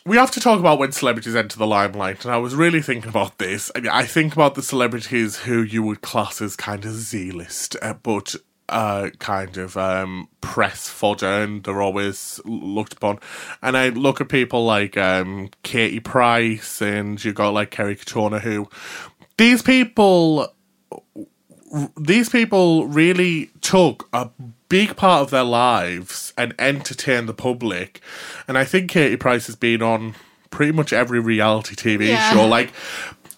[0.08, 3.10] we have to talk about when celebrities enter the limelight, and I was really thinking
[3.10, 3.70] about this.
[3.76, 7.76] I, mean, I think about the celebrities who you would class as kind of Z-list,
[7.82, 8.34] uh, but
[8.70, 13.20] uh, kind of um, press fodder, and they're always looked upon.
[13.62, 18.40] And I look at people like um, Katie Price, and you got like Kerry Katona,
[18.40, 18.70] who
[19.38, 20.54] these people
[21.98, 24.30] these people really took a
[24.70, 28.02] big part of their lives and entertain the public.
[28.48, 30.16] And I think Katie Price has been on
[30.50, 32.34] pretty much every reality TV Yeah.
[32.34, 32.48] show.
[32.48, 32.72] Like,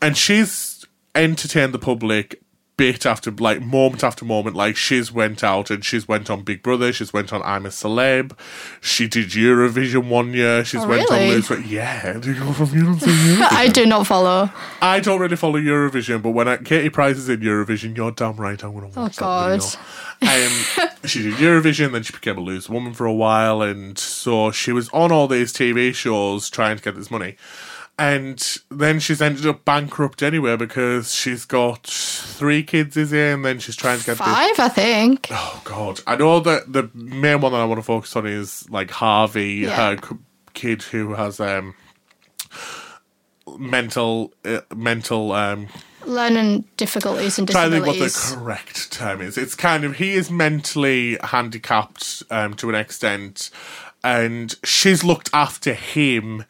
[0.02, 2.42] and she's entertained the public
[2.80, 6.64] bit after like moment after moment like she's went out and she's went on big
[6.64, 8.32] brother she's went on i'm a celeb
[8.82, 11.24] she did eurovision one year she's Oh, went really?
[11.30, 13.48] on lose But yeah don't- you don't see Eurovision.
[13.52, 14.50] I do not follow.
[14.82, 18.36] I don't really follow Eurovision, but when I, Katie Price is in Eurovision, you're damn
[18.38, 19.66] right I'm going to watch Oh, video.
[20.22, 24.52] Um, she did Eurovision, then she became a loose woman for a while, and so
[24.52, 27.36] she was on all these TV shows trying to get this money.
[28.00, 33.34] And then she's ended up bankrupt anyway because she's got three kids, is it?
[33.34, 35.28] And then she's trying to get this Five, I think.
[35.32, 36.00] Oh God!
[36.08, 39.56] I know that the main one that I want to focus on is like Harvey,
[39.66, 39.76] Yeah.
[39.96, 40.16] her c-
[40.54, 41.76] kid who has um
[43.58, 45.68] mental uh, mental um.
[46.06, 47.82] Learning difficulties and disabilities.
[47.82, 49.38] Trying to think what the correct term is.
[49.38, 53.50] It's kind of he is mentally handicapped um, to an extent,
[54.04, 56.46] and she's looked after him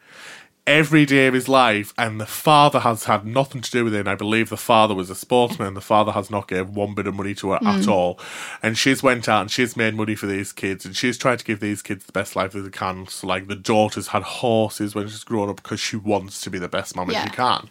[0.66, 4.00] every day of his life, and the father has had nothing to do with it.
[4.00, 5.74] And I believe the father was a sportsman.
[5.74, 7.88] The father has not given one bit of money to her at mm.
[7.88, 8.18] all,
[8.62, 11.44] and she's went out and she's made money for these kids, and she's tried to
[11.44, 13.06] give these kids the best life that they can.
[13.08, 16.58] So, like the daughter's had horses when she's grown up because she wants to be
[16.58, 17.24] the best mum Yeah.
[17.24, 17.68] she can.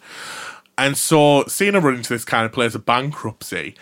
[0.78, 3.74] And so, seeing her run into this kind of place of bankruptcy,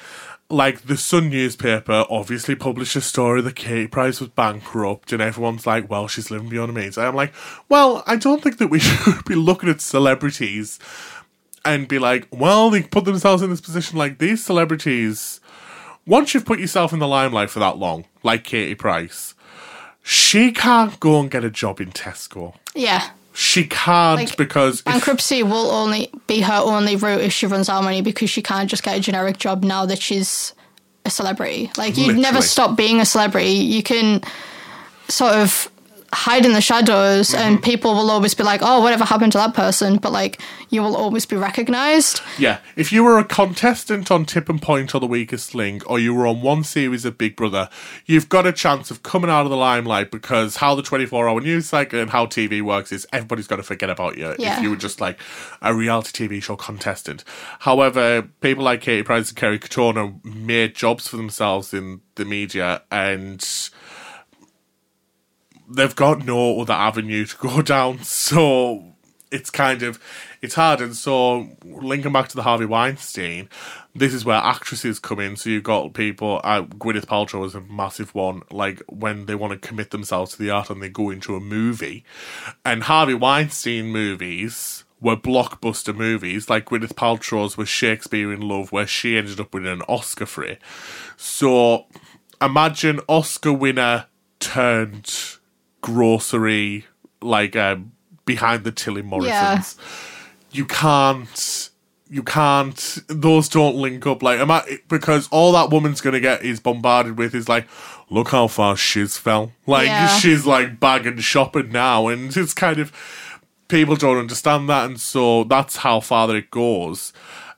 [0.50, 5.66] like the Sun newspaper obviously published a story that Katie Price was bankrupt, and everyone's
[5.66, 6.96] like, well, she's living beyond her means.
[6.96, 7.32] I'm like,
[7.68, 10.78] well, I don't think that we should be looking at celebrities
[11.64, 15.40] and be like, well, they put themselves in this position like these celebrities.
[16.06, 19.34] Once you've put yourself in the limelight for that long, like Katie Price,
[20.02, 22.54] she can't go and get a job in Tesco.
[22.74, 23.10] Yeah.
[23.40, 27.68] She can't Like, because if- Bankruptcy will only be her only route if she runs
[27.68, 30.54] out of money because she can't just get a generic job now that she's
[31.04, 31.70] a celebrity.
[31.76, 33.50] Like you never stop being a celebrity.
[33.50, 34.22] You can
[35.06, 35.70] sort of
[36.12, 37.36] hide in the shadows Mm-hmm.
[37.40, 39.96] and people will always be like, Oh, whatever happened to that person?
[39.98, 40.40] But like
[40.70, 42.20] you will always be recognized.
[42.38, 46.14] Yeah, if you were a contestant on Tipping Point or The Weakest Link, or you
[46.14, 47.68] were on one series of Big Brother,
[48.06, 51.40] you've got a chance of coming out of the limelight because how the 24 hour
[51.40, 54.56] news cycle and how TV works is everybody's got to forget about you Yeah.
[54.58, 55.18] if you were just like
[55.62, 57.24] a reality TV show contestant.
[57.60, 62.82] However, people like Katie Price and Kerry Katona made jobs for themselves in the media
[62.90, 63.42] and
[65.68, 68.02] they've got no other avenue to go down.
[68.02, 68.94] So
[69.30, 70.00] it's kind of
[70.40, 70.80] it's hard.
[70.80, 73.48] And so linking back to the Harvey Weinstein,
[73.94, 75.36] this is where actresses come in.
[75.36, 76.40] So you've got people.
[76.44, 78.42] Uh, Gwyneth Paltrow is a massive one.
[78.50, 81.40] Like when they want to commit themselves to the art and they go into a
[81.40, 82.04] movie,
[82.64, 84.84] and Harvey Weinstein movies.
[85.00, 89.70] Were blockbuster movies like Gwyneth Paltrow's was Shakespeare in Love, where she ended up winning
[89.70, 90.60] an Oscar for it.
[91.16, 91.86] So
[92.42, 94.06] imagine Oscar winner
[94.40, 95.37] turned
[95.80, 96.86] grocery
[97.20, 97.92] like um,
[98.24, 99.76] behind the Tilly Morrison's.
[100.50, 101.70] You can't.
[102.10, 102.98] You can't.
[103.08, 104.22] Those don't link up.
[104.22, 107.66] Like, am I, because all that woman's gonna get is bombarded with is like,
[108.08, 109.52] look how far she's fell.
[109.66, 110.08] Like, Yeah.
[110.18, 112.92] she's like bagging shopping now, and it's kind of.
[113.68, 117.12] people don't understand that, and so that's how far that it goes.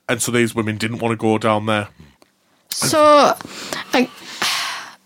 [0.09, 1.87] And so these women didn't want to go down there.
[2.69, 3.33] So,
[3.93, 4.09] like,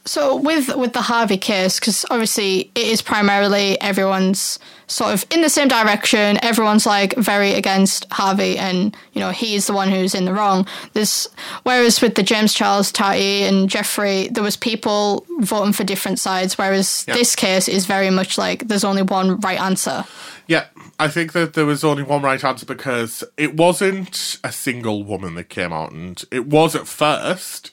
[0.05, 5.41] so with with the Harvey case, because obviously it is primarily everyone's sort of in
[5.41, 6.37] the same direction.
[6.43, 10.67] Everyone's like very against Harvey, and you know he's the one who's in the wrong.
[10.93, 11.27] This
[11.63, 16.55] whereas with the James Charles Tati and Jeffree, there was people voting for different sides.
[16.55, 20.05] Whereas this case is very much like there's only one right answer.
[20.47, 20.67] Yeah,
[20.99, 25.33] I think that there was only one right answer because it wasn't a single woman
[25.35, 27.71] that came out, and it was at first.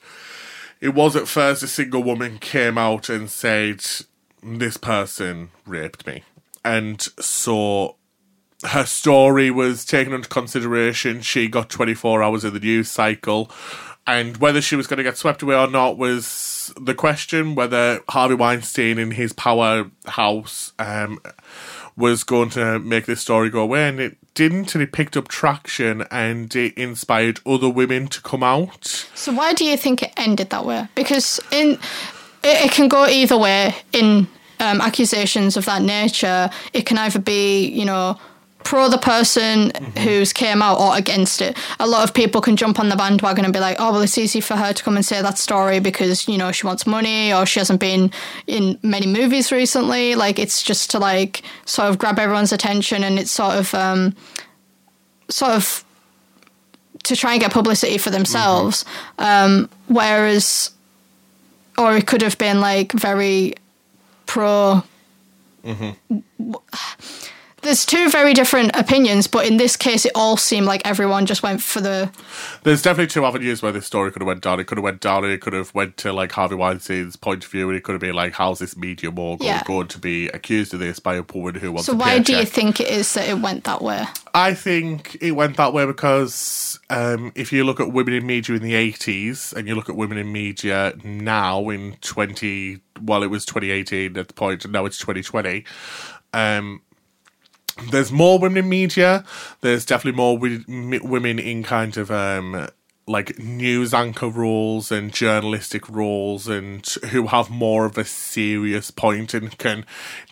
[0.82, 3.84] It was at first a single woman came out and said,
[4.42, 6.24] This person raped me.
[6.64, 7.94] And so
[8.64, 11.20] her story was taken into consideration.
[11.20, 13.48] She got 24 hours of the news cycle.
[14.08, 17.54] And whether she was going to get swept away or not was the question.
[17.54, 21.20] Whether Harvey Weinstein in his powerhouse um,
[21.96, 23.88] was going to make this story go away.
[23.88, 24.74] And it didn't.
[24.74, 28.86] And it picked up traction and it inspired other women to come out.
[29.14, 30.88] So why do you think it ended that way?
[30.94, 31.78] Because in
[32.42, 34.26] it, it can go either way in
[34.60, 36.50] um, accusations of that nature.
[36.72, 38.18] It can either be you know
[38.64, 41.56] pro the person who's came out or against it.
[41.80, 44.18] A lot of people can jump on the bandwagon and be like, oh well, it's
[44.18, 47.32] easy for her to come and say that story because you know she wants money
[47.32, 48.10] or she hasn't been
[48.46, 50.14] in many movies recently.
[50.14, 54.14] Like it's just to like sort of grab everyone's attention and it's sort of um,
[55.28, 55.84] sort of
[57.04, 58.84] to try and get publicity for themselves.
[59.18, 60.70] Um, whereas,
[61.76, 63.54] or it could have been like very
[64.26, 64.82] pro.
[67.62, 71.42] There's two very different opinions, but in this case, it all seemed like everyone just
[71.42, 72.10] went for the.
[72.64, 74.58] There's definitely two avenues where this story could have went down.
[74.60, 77.44] It could have went down and it could have went to like Harvey Weinstein's point
[77.44, 79.62] of view and it could have been like, how's this media mogul Yeah.
[79.64, 82.36] going to be accused of this by a woman who wants So a why do
[82.36, 84.04] you think it is that it went that way?
[84.34, 88.56] I think it went that way because um, if you look at women in media
[88.56, 93.28] in the 80s and you look at women in media now in 20, well, it
[93.28, 95.64] was 2018 at the point, and now it's 2020.
[96.34, 96.80] Um,
[97.90, 99.24] there's more women in media.
[99.60, 102.68] There's definitely more wi- m- women in kind of um,
[103.06, 109.34] like news anchor roles and journalistic roles, and who have more of a serious point
[109.34, 109.84] and can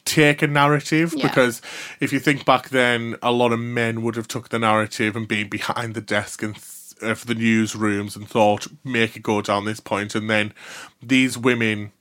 [0.04, 1.14] take a narrative.
[1.16, 1.28] Yeah.
[1.28, 1.60] Because
[2.00, 5.26] if you think back then, a lot of men would have took the narrative and
[5.26, 6.54] been behind the desk and.
[6.54, 6.66] th-
[7.02, 10.52] Of the newsrooms and thought, make it go down this point, and then
[11.02, 11.92] these women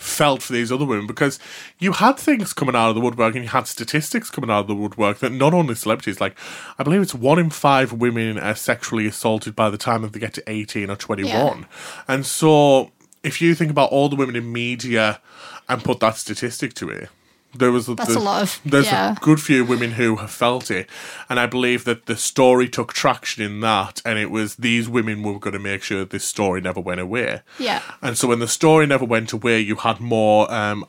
[0.00, 1.38] felt for these other women because
[1.78, 4.66] you had things coming out of the woodwork and you had statistics coming out of
[4.66, 6.38] the woodwork that not only celebrities, like
[6.78, 10.18] I believe it's one in five women are sexually assaulted by the time that they
[10.18, 11.30] get to 18 or 21.
[11.30, 11.64] Yeah.
[12.08, 12.92] And so
[13.22, 15.20] if you think about all the women in media
[15.68, 17.10] and put that statistic to it,
[17.54, 19.12] there was That's a lot of- there's yeah.
[19.12, 20.88] a good few women who have felt it,
[21.28, 25.22] and I believe that the story took traction in that, and it was these women
[25.22, 27.42] were going to make sure this story never went away.
[27.58, 27.82] Yeah.
[28.00, 30.84] And so when the story never went away, you had more um,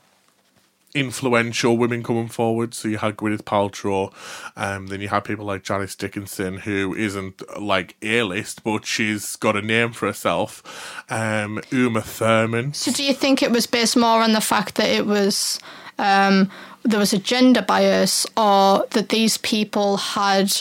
[0.94, 2.74] influential women coming forward.
[2.74, 4.12] So you had Gwyneth Paltrow,
[4.56, 9.36] um, then you had people like Janice Dickinson, who isn't like A list, but she's
[9.38, 11.04] got a name for herself.
[11.10, 12.74] Um, Uma Thurman.
[12.74, 15.60] So do you think it was based more on the fact that it was
[16.02, 16.50] um,
[16.84, 20.52] there was a gender bias, or that these people had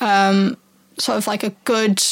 [0.00, 0.56] um,
[0.98, 2.02] sort of like a good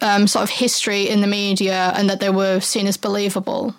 [0.00, 3.74] um, sort of history in the media, and that they were seen as believable?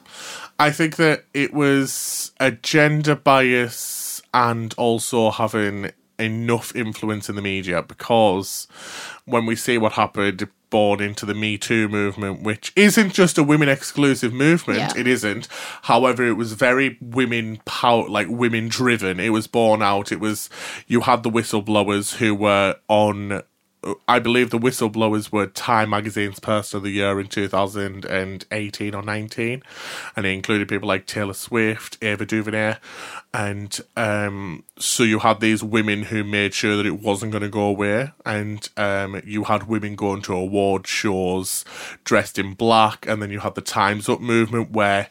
[0.59, 7.41] I think that it was a gender bias and also having enough influence in the
[7.41, 8.67] media because
[9.25, 13.43] when we see what happened born into the Me Too movement, which isn't just a
[13.43, 14.93] women exclusive movement, Yeah.
[14.95, 15.47] it isn't.
[15.84, 19.20] However, it was very women power, like women driven.
[19.20, 20.11] It was born out.
[20.11, 20.49] It was,
[20.88, 23.43] you had the whistleblowers who were on
[24.07, 29.63] I believe the whistleblowers were Time Magazine's Person of the Year in 2018 or 19,
[30.15, 32.75] and it included people like Taylor Swift, Ava DuVernay,
[33.33, 37.49] and um, so you had these women who made sure that it wasn't going to
[37.49, 41.63] go away, and um, you had women going to award shows
[42.03, 45.09] dressed in black, and then you had the Times Up movement where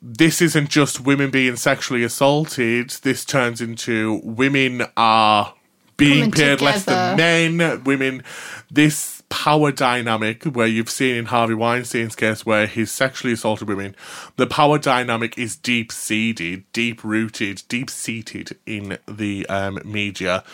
[0.00, 2.90] this isn't just women being sexually assaulted.
[3.02, 5.54] This turns into women are
[6.02, 7.84] being paid less than men.
[7.84, 8.22] Women,
[8.70, 13.96] this power dynamic where you've seen in Harvey Weinstein's case where he's sexually assaulted women,
[14.36, 20.44] the power dynamic is deep seated, deep rooted, deep seated in the um, media.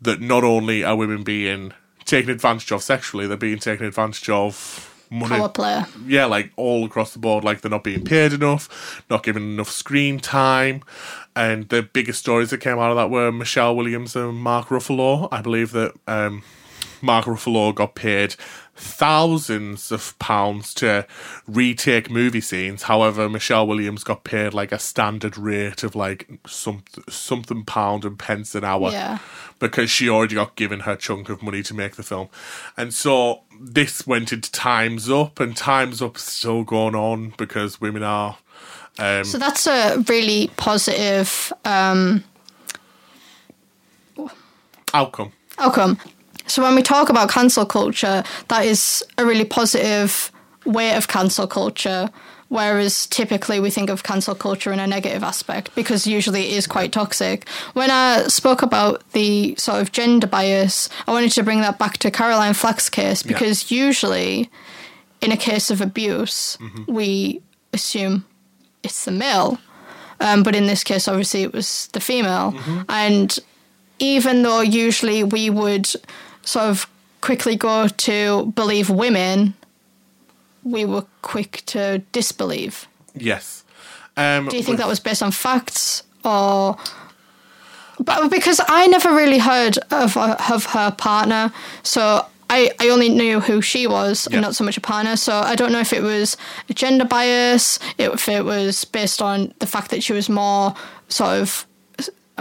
[0.00, 1.72] That not only are women being
[2.04, 5.36] taken advantage of sexually, they're being taken advantage of money.
[5.36, 5.86] Power player.
[6.06, 9.70] Yeah, like all across the board, like they're not being paid enough, not given enough
[9.70, 10.82] screen time.
[11.36, 15.28] And the biggest stories that came out of that were Michelle Williams and Mark Ruffalo.
[15.32, 16.42] I believe that um,
[17.02, 18.36] Mark Ruffalo got paid
[18.76, 21.06] thousands of pounds to
[21.46, 22.84] retake movie scenes.
[22.84, 28.18] However, Michelle Williams got paid like a standard rate of like some something pound and
[28.18, 29.18] pence an hour Yeah.
[29.60, 32.28] because she already got given her chunk of money to make the film.
[32.76, 38.02] And so this went into Times Up, and Times Up's still going on because women
[38.02, 38.38] are.
[38.98, 42.24] Um, So that's a really positive um,
[44.92, 45.32] outcome.
[45.58, 45.98] outcome.
[46.46, 50.30] So when we talk about cancel culture, that is a really positive
[50.64, 52.10] way of cancel culture.
[52.48, 56.66] Whereas typically we think of cancel culture in a negative aspect because usually it is
[56.66, 57.48] quite toxic.
[57.72, 61.98] When I spoke about the sort of gender bias, I wanted to bring that back
[61.98, 64.50] to Caroline Flack's case because usually
[65.20, 67.40] in a case of abuse, we
[67.72, 68.24] assume
[68.84, 69.58] it's the male.
[70.20, 72.54] Um, but in this case, obviously, it was the female.
[72.88, 73.36] And
[73.98, 75.90] even though usually we would
[76.44, 76.86] sort of
[77.20, 79.54] quickly go to believe women,
[80.62, 82.86] we were quick to disbelieve.
[83.14, 83.64] Yes.
[84.16, 86.76] Um, Do you think that was based on facts or?
[88.00, 91.52] But because I never really heard of of her partner,
[91.84, 94.36] so I, I only knew who she was Yeah.
[94.38, 95.16] and not so much a partner.
[95.16, 96.36] So I don't know if it was
[96.68, 100.74] a gender bias, if it was based on the fact that she was more
[101.08, 101.66] sort of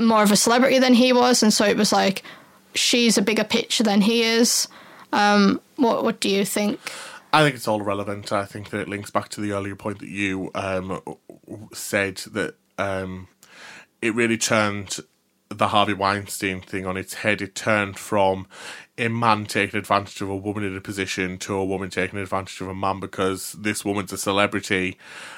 [0.02, 2.24] more of a celebrity than he was, and so it was like
[2.76, 4.68] she's a bigger picture than he is.
[5.12, 6.80] Um, what what do you think?
[7.32, 8.32] I think it's all relevant.
[8.32, 11.02] I think that it links back to the earlier point that you um,
[11.74, 13.28] said that um,
[14.04, 15.00] it really turned
[15.50, 17.42] the Harvey Weinstein thing on its head.
[17.42, 18.48] It turned from
[18.98, 22.62] a man taking advantage of a woman in a position to a woman taking advantage
[22.62, 24.98] of a man because this woman's a celebrity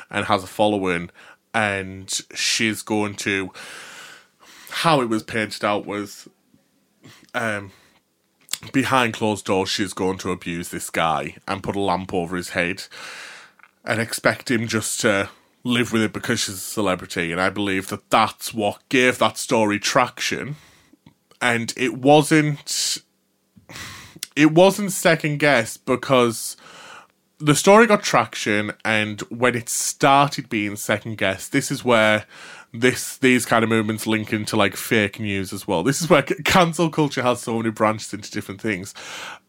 [0.10, 1.10] and has a following,
[1.54, 3.52] and she's going to.
[4.70, 6.28] How it was painted out was
[7.36, 7.72] um,
[8.72, 12.50] behind closed doors, she's going to abuse this guy and put a lamp over his
[12.50, 12.84] head
[13.84, 15.30] and expect him just to
[15.64, 17.32] live with it because she's a celebrity.
[17.32, 20.56] And I believe that that's what gave that story traction.
[21.42, 23.00] And it wasn't.
[24.36, 26.58] It wasn't second guess because
[27.40, 32.26] the story got traction, and when it started being second guessed, this is where
[32.80, 35.84] this these kind of movements link into like fake news as well.
[35.84, 38.94] This is where cancel culture has so many branches into different things.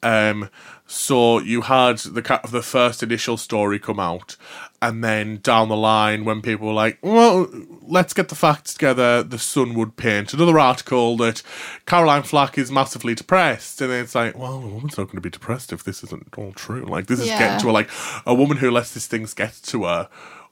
[0.02, 0.50] Um,
[0.86, 4.36] so you had the the first initial story come out,
[4.80, 7.48] and then down the line, when people were like, "Well,
[7.82, 11.42] let's get the facts together," the Sun would paint another article that
[11.86, 15.20] Caroline Flack is massively depressed, and then it's like, "Well, a woman's not going to
[15.20, 17.38] be depressed if this isn't all true." Like this is Yeah.
[17.38, 17.90] getting to a like
[18.24, 20.08] a woman who lets these things get to her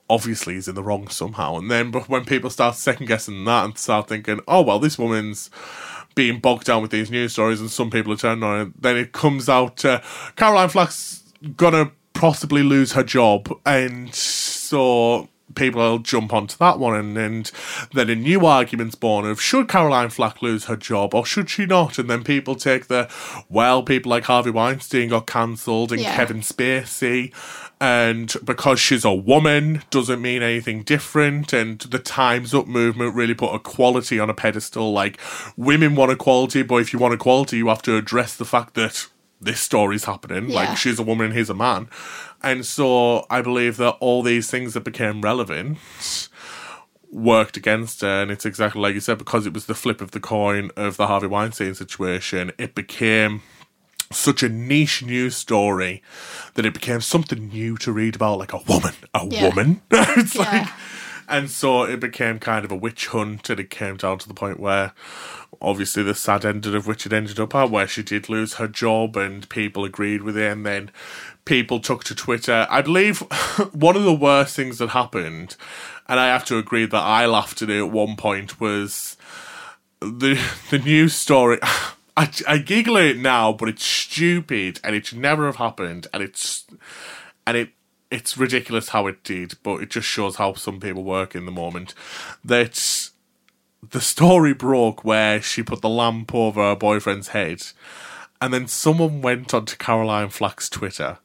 [0.09, 1.57] obviously is in the wrong somehow.
[1.57, 4.99] And then but when people start second guessing that and start thinking, oh well, this
[4.99, 5.51] woman's
[6.15, 8.97] being bogged down with these news stories and some people are turning on it, then
[8.97, 10.01] it comes out uh,
[10.37, 11.23] Caroline Flack's
[11.57, 17.53] gonna possibly lose her job and so people will jump onto that one and, and
[17.93, 21.67] then a new argument's born of should Caroline Flack lose her job or should she
[21.67, 21.99] not?
[21.99, 23.09] And then people take the
[23.49, 26.15] well, people like Harvey Weinstein got cancelled and Yeah.
[26.17, 27.33] Kevin Spacey
[27.81, 33.35] and because she's a woman doesn't mean anything different and the times up movement really
[33.35, 35.19] put equality on a pedestal like
[35.57, 39.09] women want equality but if you want equality you have to address the fact that
[39.45, 40.57] this story's happening Yeah.
[40.57, 41.89] like she's a woman and he's a man
[42.43, 45.79] and so i believe that all these things that became relevant
[47.11, 50.11] worked against her and it's exactly like you said because it was the flip of
[50.11, 53.41] the coin of the harvey weinstein situation it became
[54.11, 56.03] such a niche news story
[56.55, 59.49] that it became something new to read about, like a woman, a Yeah.
[59.49, 59.81] woman.
[59.91, 60.71] it's like, Yeah.
[61.29, 64.35] And so it became kind of a witch hunt, and it came down to the
[64.35, 64.93] point where,
[65.61, 68.69] obviously, the sad ending of which it ended up at, where she did lose her
[68.69, 70.91] job, and people agreed with it, and then
[71.45, 72.67] people took to Twitter.
[72.71, 73.19] I believe
[73.73, 75.57] one of the worst things that happened,
[76.09, 79.17] and I have to agree that I laughed at it at one point, was
[80.01, 81.59] the the news story.
[82.17, 86.07] I, I giggle at it now, but it's stupid and it should never have happened,
[86.13, 86.65] and it's
[87.47, 87.71] and it
[88.15, 91.53] it's ridiculous how it did, but it just shows how some people work in the
[91.53, 91.95] moment.
[92.45, 93.11] That
[93.91, 97.63] the story broke where she put the lamp over her boyfriend's head,
[98.41, 101.19] and then someone went onto Caroline Flack's Twitter,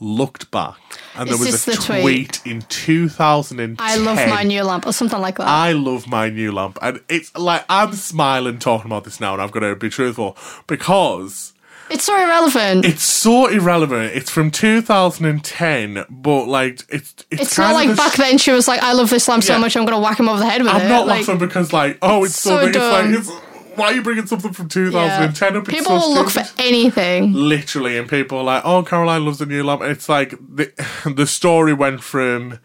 [0.00, 0.76] looked back,
[1.14, 2.02] and there was a the tweet?
[2.02, 3.76] tweet in 2010.
[3.78, 5.46] I love my new lamp or something like that.
[5.46, 9.42] I love my new lamp, and it's like I'm smiling talking about this now, and
[9.42, 11.52] I've got to be truthful because
[11.90, 12.84] It's so irrelevant.
[12.84, 14.14] It's so irrelevant.
[14.14, 18.38] It's from 2010, but like it's it's, it's kind not of like back sh- then
[18.38, 20.46] she was like, I love this lamp so much I'm gonna whack him over the
[20.46, 20.74] head with it.
[20.74, 22.76] I'm not like, laughing because like oh it's so, so big.
[22.76, 23.14] It's like dumb.
[23.14, 23.30] it's
[23.76, 25.28] why are you bringing something from yeah.
[25.28, 25.68] 2010 up?
[25.68, 27.34] It's People so will look for anything.
[27.34, 30.72] literally and people are like oh caroline loves the new lamp it's like the,
[31.14, 32.58] the story went from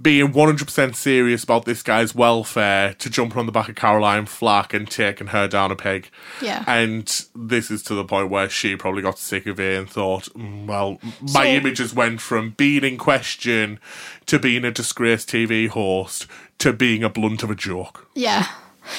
[0.00, 4.72] being 100% serious about this guy's welfare to jumping on the back of caroline flack
[4.72, 6.08] and taking her down a peg
[6.40, 6.62] Yeah.
[6.68, 10.24] and this is to the point where she probably got sick of it and thought
[10.36, 10.98] "Mm, well
[11.32, 13.80] my So- images went from being in question
[14.26, 16.26] to being a disgraced tv host
[16.58, 18.46] to being a blunt of a joke Yeah.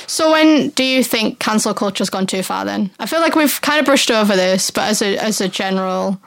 [0.05, 2.91] So when do you think cancel culture's gone too far then?
[2.99, 6.21] I feel like we've kind of brushed over this, but as a as a general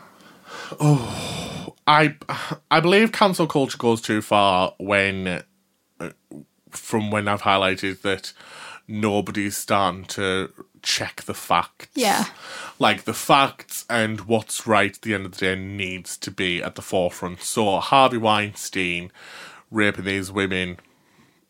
[1.87, 2.17] I
[2.71, 5.43] I believe cancel culture goes too far when
[5.99, 6.11] uh,
[6.71, 8.33] from when I've highlighted that
[8.89, 10.53] nobody's starting to
[10.83, 11.89] check the facts.
[11.95, 12.25] Yeah.
[12.79, 16.63] Like the facts and what's right at the end of the day needs to be
[16.63, 17.43] at the forefront.
[17.43, 19.11] So Harvey Weinstein
[19.71, 20.79] raping these women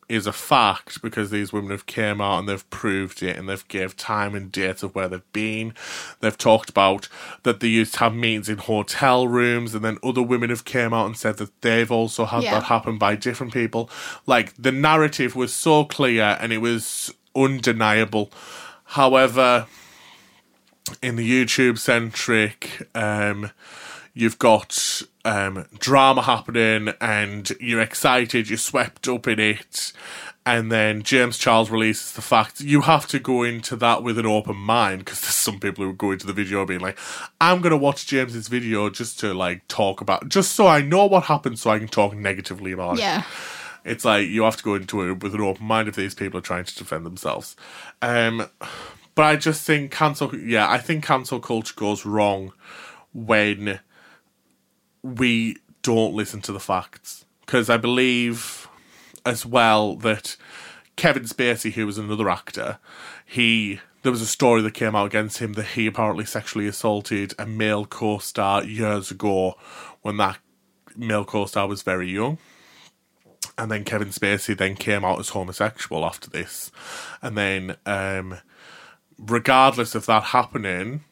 [0.09, 3.67] is a fact because these women have came out and they've proved it and they've
[3.69, 5.73] gave time and dates of where they've been.
[6.21, 7.09] They've talked about
[7.45, 10.93] that they used to have meetings in hotel rooms and then other women have came
[10.93, 12.55] out and said that they've also had Yeah.
[12.55, 13.89] that happen by different people.
[14.27, 18.31] Like the narrative was so clear and it was undeniable.
[18.85, 19.67] However,
[21.01, 23.51] in the YouTube centric, um,
[24.15, 29.93] you've got um, drama happening and you're excited, you're swept up in it,
[30.45, 34.27] and then James Charles releases the fact you have to go into that with an
[34.27, 36.99] open mind because there's some people who go into the video being like,
[37.41, 41.25] I'm gonna watch James's video just to like talk about, just so I know what
[41.25, 43.01] happened, so I can talk negatively about it.
[43.01, 43.23] Yeah.
[43.85, 46.39] It's like you have to go into it with an open mind if these people
[46.39, 47.57] are trying to defend themselves.
[48.01, 48.49] Um,
[49.15, 50.35] but I just think cancel.
[50.37, 52.53] Yeah, I think cancel culture goes wrong
[53.13, 53.81] when
[55.03, 57.25] we don't listen to the facts.
[57.41, 58.69] Because I believe
[59.27, 60.37] as well that
[60.97, 62.79] Kevin Spacey, who was another actor,
[63.25, 67.35] he there was a story that came out against him that he apparently sexually assaulted
[67.39, 69.57] a male co-star years ago
[70.03, 70.39] when that
[70.97, 72.39] male co-star was very young.
[73.57, 76.73] And then Kevin Spacey then came out as homosexual after this,
[77.21, 78.39] and then um,
[79.19, 81.05] regardless of that happening,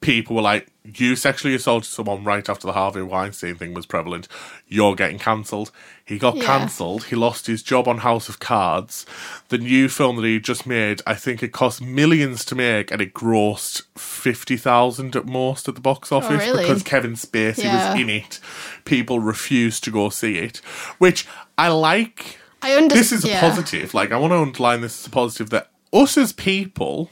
[0.00, 4.28] people were like, "You sexually assaulted someone right after the Harvey Weinstein thing was prevalent.
[4.68, 5.70] You're getting cancelled.
[6.04, 6.44] He got Yeah.
[6.44, 7.04] cancelled.
[7.04, 9.06] He lost his job on House of Cards.
[9.48, 13.00] The new film that he just made, I think it cost millions to make, and
[13.00, 16.64] it grossed fifty thousand at most at the box oh, office Oh, really?
[16.64, 17.92] because Kevin Spacey Yeah.
[17.92, 18.38] was in it.
[18.84, 20.58] People refused to go see it,
[20.98, 21.26] which
[21.56, 22.38] I like.
[22.60, 22.90] I understand.
[23.00, 23.94] This is a positive.
[23.94, 27.08] Like I want to underline this as a positive that us as people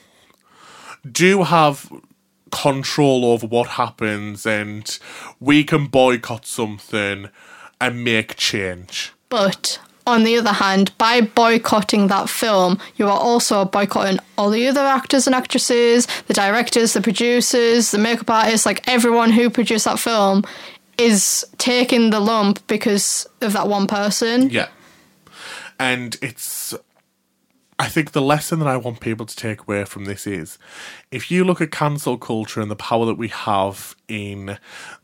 [1.10, 1.90] do have
[2.52, 4.98] control over what happens, and
[5.40, 7.28] we can boycott something
[7.80, 9.12] and make change.
[9.28, 14.68] But on the other hand, by boycotting that film, you are also boycotting all the
[14.68, 19.84] other actors and actresses, the directors, the producers, the makeup artists, like everyone who produced
[19.84, 20.44] that film
[20.98, 24.50] is taking the lump because of that one person.
[24.50, 24.68] Yeah.
[25.78, 26.74] And it's.
[27.82, 30.56] I think the lesson that I want people to take away from this is
[31.10, 34.56] if you look at cancel culture and the power that we have in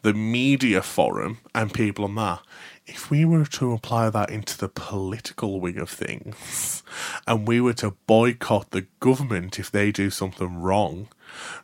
[0.03, 2.41] the media forum and people on that,
[2.87, 6.85] if we were to apply that into the political wing of things
[7.27, 11.09] and we were to boycott the government if they do something wrong,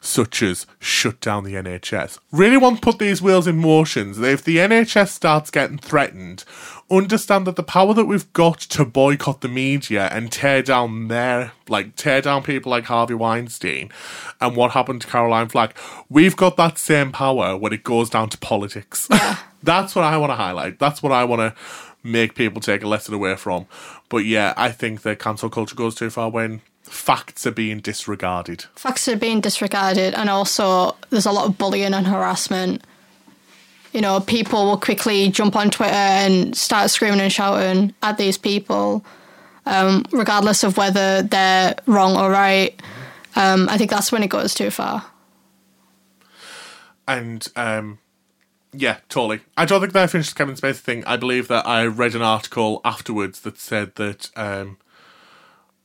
[0.00, 2.18] such as shut down the NHS.
[2.32, 4.14] Really want to put these wheels in motion.
[4.24, 6.44] If the NHS starts getting threatened,
[6.90, 11.52] understand that the power that we've got to boycott the media and tear down their,
[11.68, 13.90] like, tear down people like Harvey Weinstein
[14.40, 15.76] and what happened to Caroline Flack,
[16.08, 19.08] we've got that same power when it goes down to politics.
[19.62, 20.78] That's what I want to highlight.
[20.78, 21.54] That's what I want to
[22.02, 23.66] make people take a lesson away from.
[24.08, 28.66] But yeah, I think that cancel culture goes too far when facts are being disregarded.
[28.76, 32.84] Facts are being disregarded, and also there's a lot of bullying and harassment.
[33.92, 38.36] You know, people will quickly jump on Twitter and start screaming and shouting at these
[38.36, 39.04] people,
[39.66, 42.80] um, regardless of whether they're wrong or right.
[43.36, 45.04] Um, I think that's when it goes too far.
[47.06, 47.98] And um,
[48.72, 49.40] yeah, totally.
[49.56, 51.04] I don't think that I finished the Kevin Spacey thing.
[51.04, 54.78] I believe that I read an article afterwards that said that um,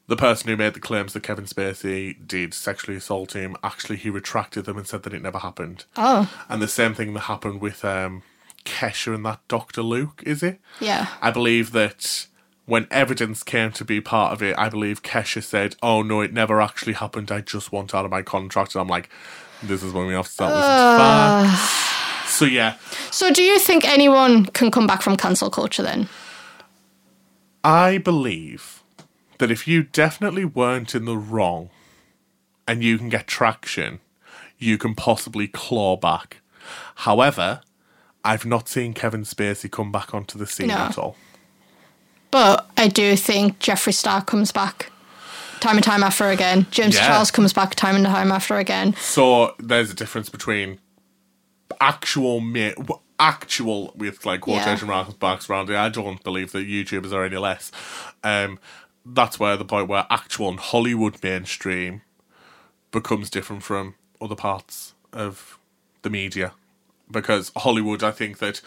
[0.10, 4.10] the person who made the claims that Kevin Spacey did sexually assault him actually he
[4.10, 5.86] retracted them and said that it never happened.
[5.96, 8.24] Oh, And the same thing that happened with um,
[8.66, 10.60] Kesha and that Doctor Luke, is it?
[10.80, 11.08] yeah.
[11.22, 12.26] I believe that
[12.66, 16.34] when evidence came to be part of it, I believe Kesha said, "Oh no, it
[16.34, 17.32] never actually happened.
[17.32, 19.10] I just want out of my contract." And I'm like,
[19.64, 22.76] "This is when we have to start listening to facts." So yeah,
[23.10, 26.10] So, do you think anyone can come back from cancel culture then?
[27.64, 28.79] I believe
[29.40, 31.70] that if you definitely weren't in the wrong
[32.68, 34.00] and you can get traction,
[34.58, 36.38] you can possibly claw back.
[36.96, 37.62] However,
[38.24, 40.76] I've not seen Kevin Spacey come back onto the scene No.
[40.76, 41.16] at all.
[42.32, 44.92] But I do think Jeffree Star comes back
[45.62, 46.68] time and time after again.
[46.70, 47.08] James Yeah.
[47.08, 48.94] Charles comes back time and time after again.
[49.00, 50.80] So there's a difference between
[51.82, 55.76] actual w- actual with like quotation marks marks around it.
[55.76, 57.72] I don't believe that YouTubers are any less.
[58.24, 58.60] Um,
[59.06, 62.02] that's where the point where actual and Hollywood mainstream
[62.92, 65.58] becomes different from other parts of
[66.02, 66.54] the media
[67.12, 68.62] because Hollywood, I think that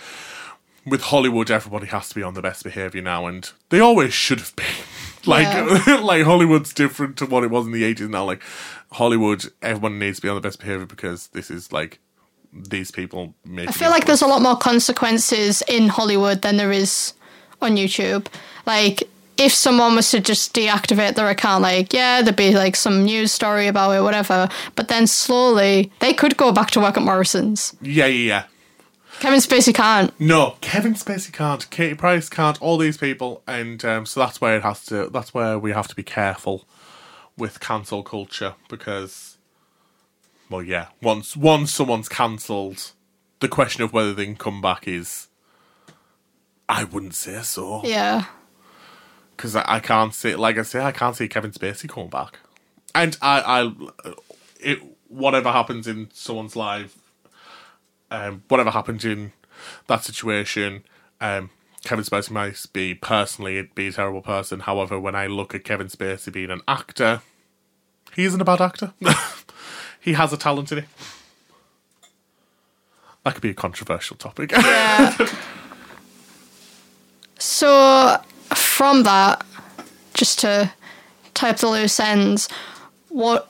[0.85, 4.41] with Hollywood, everybody has to be on the best behavior now, and they always should
[4.41, 4.67] have been.
[5.27, 6.01] like, Yeah.
[6.03, 8.25] like Hollywood's different to what it was in the eighties now.
[8.25, 8.43] Like
[8.93, 12.01] Hollywood, everyone needs to be on the best behavior because this is like
[12.53, 13.69] these people make.
[13.69, 17.15] I feel like there's a lot more consequences in Hollywood than there is
[17.61, 18.27] on YouTube.
[18.67, 19.05] Like,
[19.39, 23.33] if someone was to just deactivate their account, like, yeah, there'd be like some news
[23.33, 24.49] story about it, whatever.
[24.75, 27.75] But then slowly, they could go back to work at Morrison's.
[27.81, 28.45] yeah, yeah, yeah.
[29.21, 30.19] Kevin Spacey can't.
[30.19, 31.69] No, Kevin Spacey can't.
[31.71, 32.61] Katie Price can't.
[32.61, 35.09] All these people, and um, so that's where it has to.
[35.11, 36.65] That's where we have to be careful
[37.37, 39.39] with cancel culture because,
[40.51, 42.93] well, yeah, once once someone's cancelled,
[43.39, 45.29] the question of whether they can come back is,
[46.69, 48.25] I wouldn't say so Yeah.
[49.43, 50.37] Because I, I can't see.
[50.37, 52.39] Like I say, I can't see Kevin Spacey coming back,
[52.95, 54.15] and I, I,
[54.61, 54.79] it
[55.09, 56.97] whatever happens in someone's life,
[58.13, 59.33] um, whatever happens in
[59.89, 60.85] that situation,
[61.21, 61.51] um,
[61.83, 64.61] Kevin Spacey might be personally be a terrible person.
[64.61, 67.23] However, when I look at Kevin Spacey being an actor,
[68.15, 68.95] he isn't a bad actor.
[70.01, 70.85] he has a talent in it.
[73.25, 74.53] That could be a controversial topic.
[74.63, 75.29] Yeah.
[77.39, 78.23] so,
[78.83, 79.47] from that,
[80.13, 80.69] just to
[81.35, 82.49] tie up the loose ends,
[83.11, 83.49] what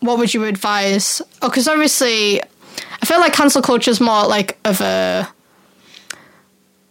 [0.00, 1.22] what would you advise?
[1.40, 5.26] Oh, because obviously, I feel like cancel culture is more like of a.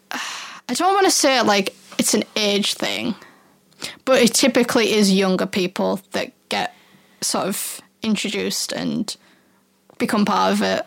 [0.09, 3.13] I don't want to say like it's an age thing,
[4.05, 6.73] but it typically is younger people that get
[7.21, 9.15] sort of introduced and
[9.99, 10.83] become part of it.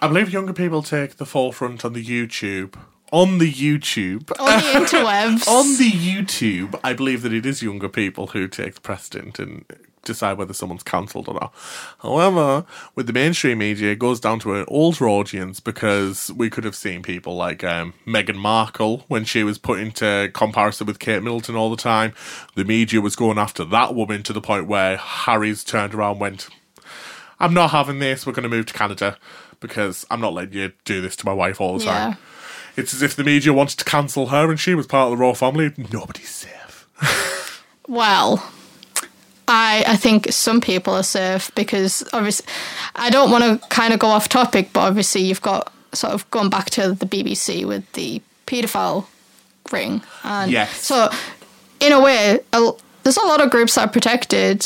[0.00, 2.76] I believe younger people take the forefront on the YouTube.
[3.12, 4.32] On the YouTube.
[4.40, 5.46] On the interwebs.
[5.46, 9.64] on the YouTube, I believe that it is younger people who take the precedent and
[10.04, 11.54] decide whether someone's cancelled or not.
[12.00, 16.64] However, with the mainstream media, it goes down to an older audience because we could
[16.64, 21.22] have seen people like um, Meghan Markle when she was put into comparison with Kate
[21.22, 22.14] Middleton all the time.
[22.54, 26.20] The media was going after that woman to the point where Harry's turned around and
[26.20, 26.48] went,
[27.38, 28.26] I'm not having this.
[28.26, 29.18] We're going to move to Canada
[29.60, 32.16] because I'm not letting you do this to my wife all the time.
[32.76, 35.22] It's as if the media wanted to cancel her and she was part of the
[35.22, 35.72] royal family.
[35.92, 36.88] Nobody's safe.
[37.88, 38.42] Well,
[39.48, 42.46] I I think some people are safe because obviously
[42.94, 46.30] I don't want to kind of go off topic, but obviously you've got sort of
[46.30, 49.06] gone back to the BBC with the paedophile
[49.72, 50.80] ring, and Yes.
[50.86, 51.10] so
[51.80, 52.70] in a way, a,
[53.02, 54.64] there's a lot of groups that are protected,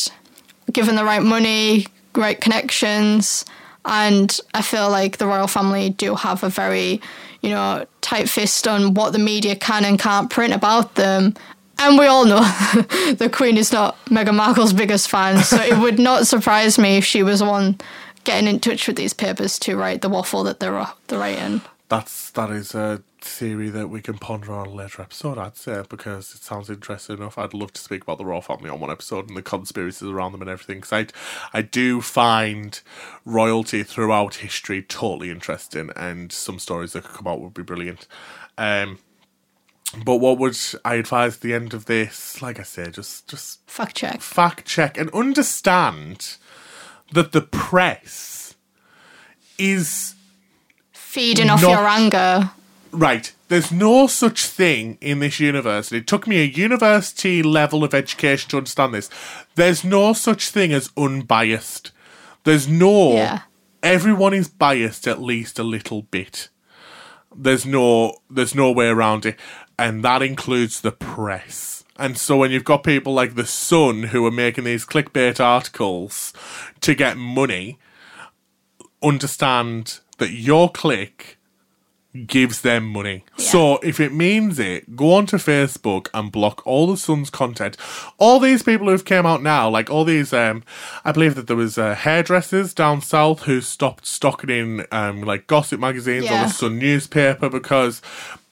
[0.70, 3.44] given the right money, right connections,
[3.86, 7.00] and I feel like the royal family do have a very,
[7.46, 11.34] you know, tight fist on what the media can and can't print about them.
[11.78, 12.40] And we all know
[13.18, 17.04] the Queen is not Meghan Markle's biggest fan, so it would not surprise me if
[17.04, 17.78] she was the one
[18.24, 21.60] getting in touch with these papers to write the waffle that they're they're writing.
[21.88, 25.82] That's that is a theory that we can ponder on a later episode, I'd say,
[25.88, 27.36] because it sounds interesting enough.
[27.38, 30.32] I'd love to speak about the royal family on one episode and the conspiracies around
[30.32, 30.78] them and everything.
[30.78, 30.92] Because
[31.52, 32.80] I, I do find
[33.24, 38.06] royalty throughout history totally interesting, and some stories that could come out would be brilliant.
[38.56, 38.98] Um,
[40.04, 42.40] but what would I advise at the end of this?
[42.42, 44.20] Like I say, just just Fact check.
[44.20, 46.36] fact check and understand
[47.12, 48.54] that the press
[49.58, 50.14] is
[50.92, 52.50] Feeding off your anger.
[52.96, 53.32] Right.
[53.48, 55.98] There's no such thing in this university.
[55.98, 59.10] It took me a university level of education to understand this.
[59.54, 61.92] There's no such thing as unbiased.
[62.44, 63.12] There's no.
[63.12, 63.40] Yeah.
[63.82, 66.48] Everyone is biased at least a little bit.
[67.34, 68.16] There's no.
[68.30, 69.38] There's no way around it,
[69.78, 71.84] and that includes the press.
[71.98, 76.32] And so when you've got people like the Sun who are making these clickbait articles
[76.82, 77.78] to get money,
[79.02, 81.35] understand that your click
[82.24, 83.24] gives them money.
[83.36, 87.76] So if it means it, go onto Facebook and block all the Sun's content.
[88.18, 90.64] All these people who've came out now, like all these, um,
[91.04, 95.46] I believe that there was uh, hairdressers down south who stopped stocking in um, like
[95.46, 98.02] gossip magazines or the Sun newspaper because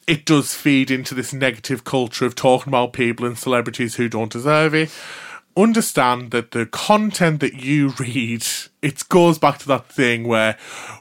[0.07, 4.33] it does feed into this negative culture of talking about people and celebrities who don't
[4.33, 4.91] deserve it.
[5.57, 8.45] Understand that the content that you read,
[8.83, 10.59] it goes back to that thing where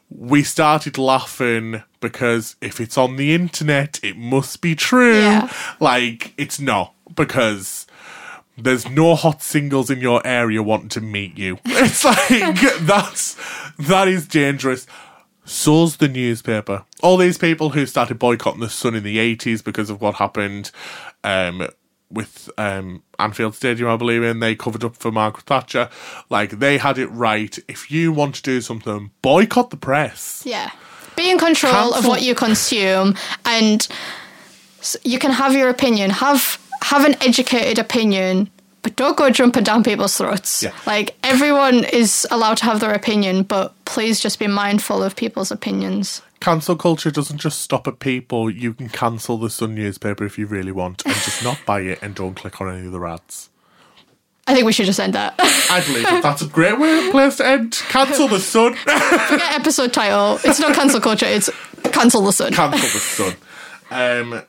[0.09, 5.19] we started laughing because if it's on the internet, it must be true.
[5.19, 5.51] Yeah.
[5.79, 7.87] Like, it's not because
[8.57, 11.57] there's no hot singles in your area wanting to meet you.
[11.65, 13.35] It's like that's
[13.79, 14.85] that is dangerous.
[15.45, 16.85] So's the newspaper.
[17.01, 20.71] All these people who started boycotting the Sun in the eighties because of what happened
[21.23, 21.67] um,
[22.09, 25.89] with um, Anfield Stadium, I believe and they covered up for Margaret Thatcher.
[26.29, 27.57] Like they had it right.
[27.67, 30.43] If you want to do something, boycott the press.
[30.45, 30.71] Yeah.
[31.15, 33.87] Be in control of what you consume and
[35.03, 36.09] you can have your opinion.
[36.09, 38.49] Have have an educated opinion,
[38.81, 40.63] but don't go jumping down people's throats.
[40.63, 40.73] Yeah.
[40.85, 45.51] Like everyone is allowed to have their opinion, but please just be mindful of people's
[45.51, 46.21] opinions.
[46.41, 48.49] Cancel culture doesn't just stop at people.
[48.49, 51.99] You can cancel the Sun newspaper if you really want, and just not buy it
[52.01, 53.49] and don't click on any of the ads.
[54.45, 55.35] I think we should just end that.
[55.39, 57.71] I believe that that's a great way, place to end.
[57.89, 58.75] Cancel the Sun.
[58.75, 60.39] Forget episode title.
[60.43, 61.49] It's not cancel culture, it's
[61.91, 62.53] cancel the sun.
[62.53, 63.35] Cancel the Sun.
[63.89, 64.41] Um,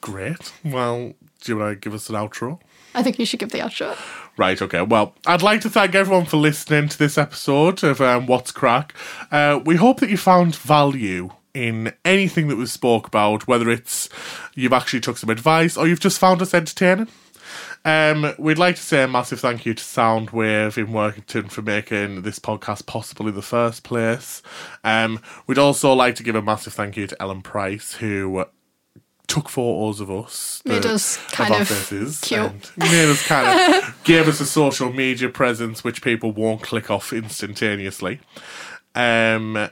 [0.00, 0.52] great.
[0.64, 2.60] Well, do you want to give us an outro?
[2.94, 3.96] I think you should give the outro.
[4.36, 4.82] Right, okay.
[4.82, 8.94] Well, I'd like to thank everyone for listening to this episode of um, What's Crack.
[9.30, 14.08] Uh, we hope that you found value in anything that was spoke about, whether it's
[14.54, 17.08] you've actually took some advice or you've just found us entertaining.
[17.84, 22.22] Um, we'd like to say a massive thank you to Soundwave in Workington for making
[22.22, 24.40] this podcast possible in the first place.
[24.84, 28.44] Um, we'd also like to give a massive thank you to Ellen Price, who
[29.26, 30.62] took photos of us.
[30.64, 32.70] Made the- us kind of faces cute.
[32.76, 37.12] made us kind of gave us a social media presence which people won't click off
[37.12, 38.20] instantaneously.
[38.94, 39.70] Um,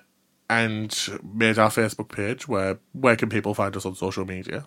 [0.49, 4.65] and made our Facebook page where where can people find us on social media?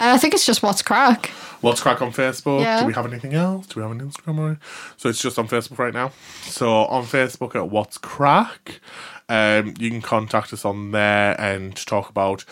[0.00, 1.26] I think it's just what's crack.
[1.60, 2.62] What's crack on Facebook?
[2.62, 2.80] Yeah.
[2.80, 3.66] Do we have anything else?
[3.66, 4.38] Do we have an Instagram?
[4.38, 4.58] Or...
[4.96, 6.12] So it's just on Facebook right now.
[6.42, 8.80] So on Facebook at What's Crack,
[9.28, 12.42] um, you can contact us on there and talk about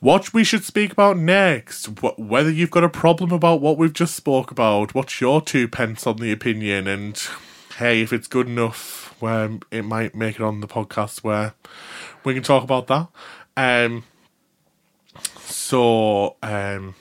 [0.00, 1.86] what we should speak about next.
[2.00, 4.94] Wh- whether you've got a problem about what we've just spoke about.
[4.94, 6.86] What's your two pence on the opinion?
[6.86, 7.18] And
[7.78, 11.54] hey, if it's good enough, where it might make it on the podcast where
[12.22, 13.08] we can talk about that.
[13.56, 14.04] Um.
[15.56, 16.94] So, um,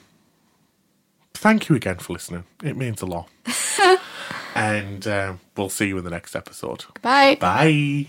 [1.34, 2.46] thank you again for listening.
[2.64, 3.30] It means a lot.
[4.56, 6.86] and um, we'll see you in the next episode.
[7.02, 7.36] Bye.
[7.36, 8.08] Bye.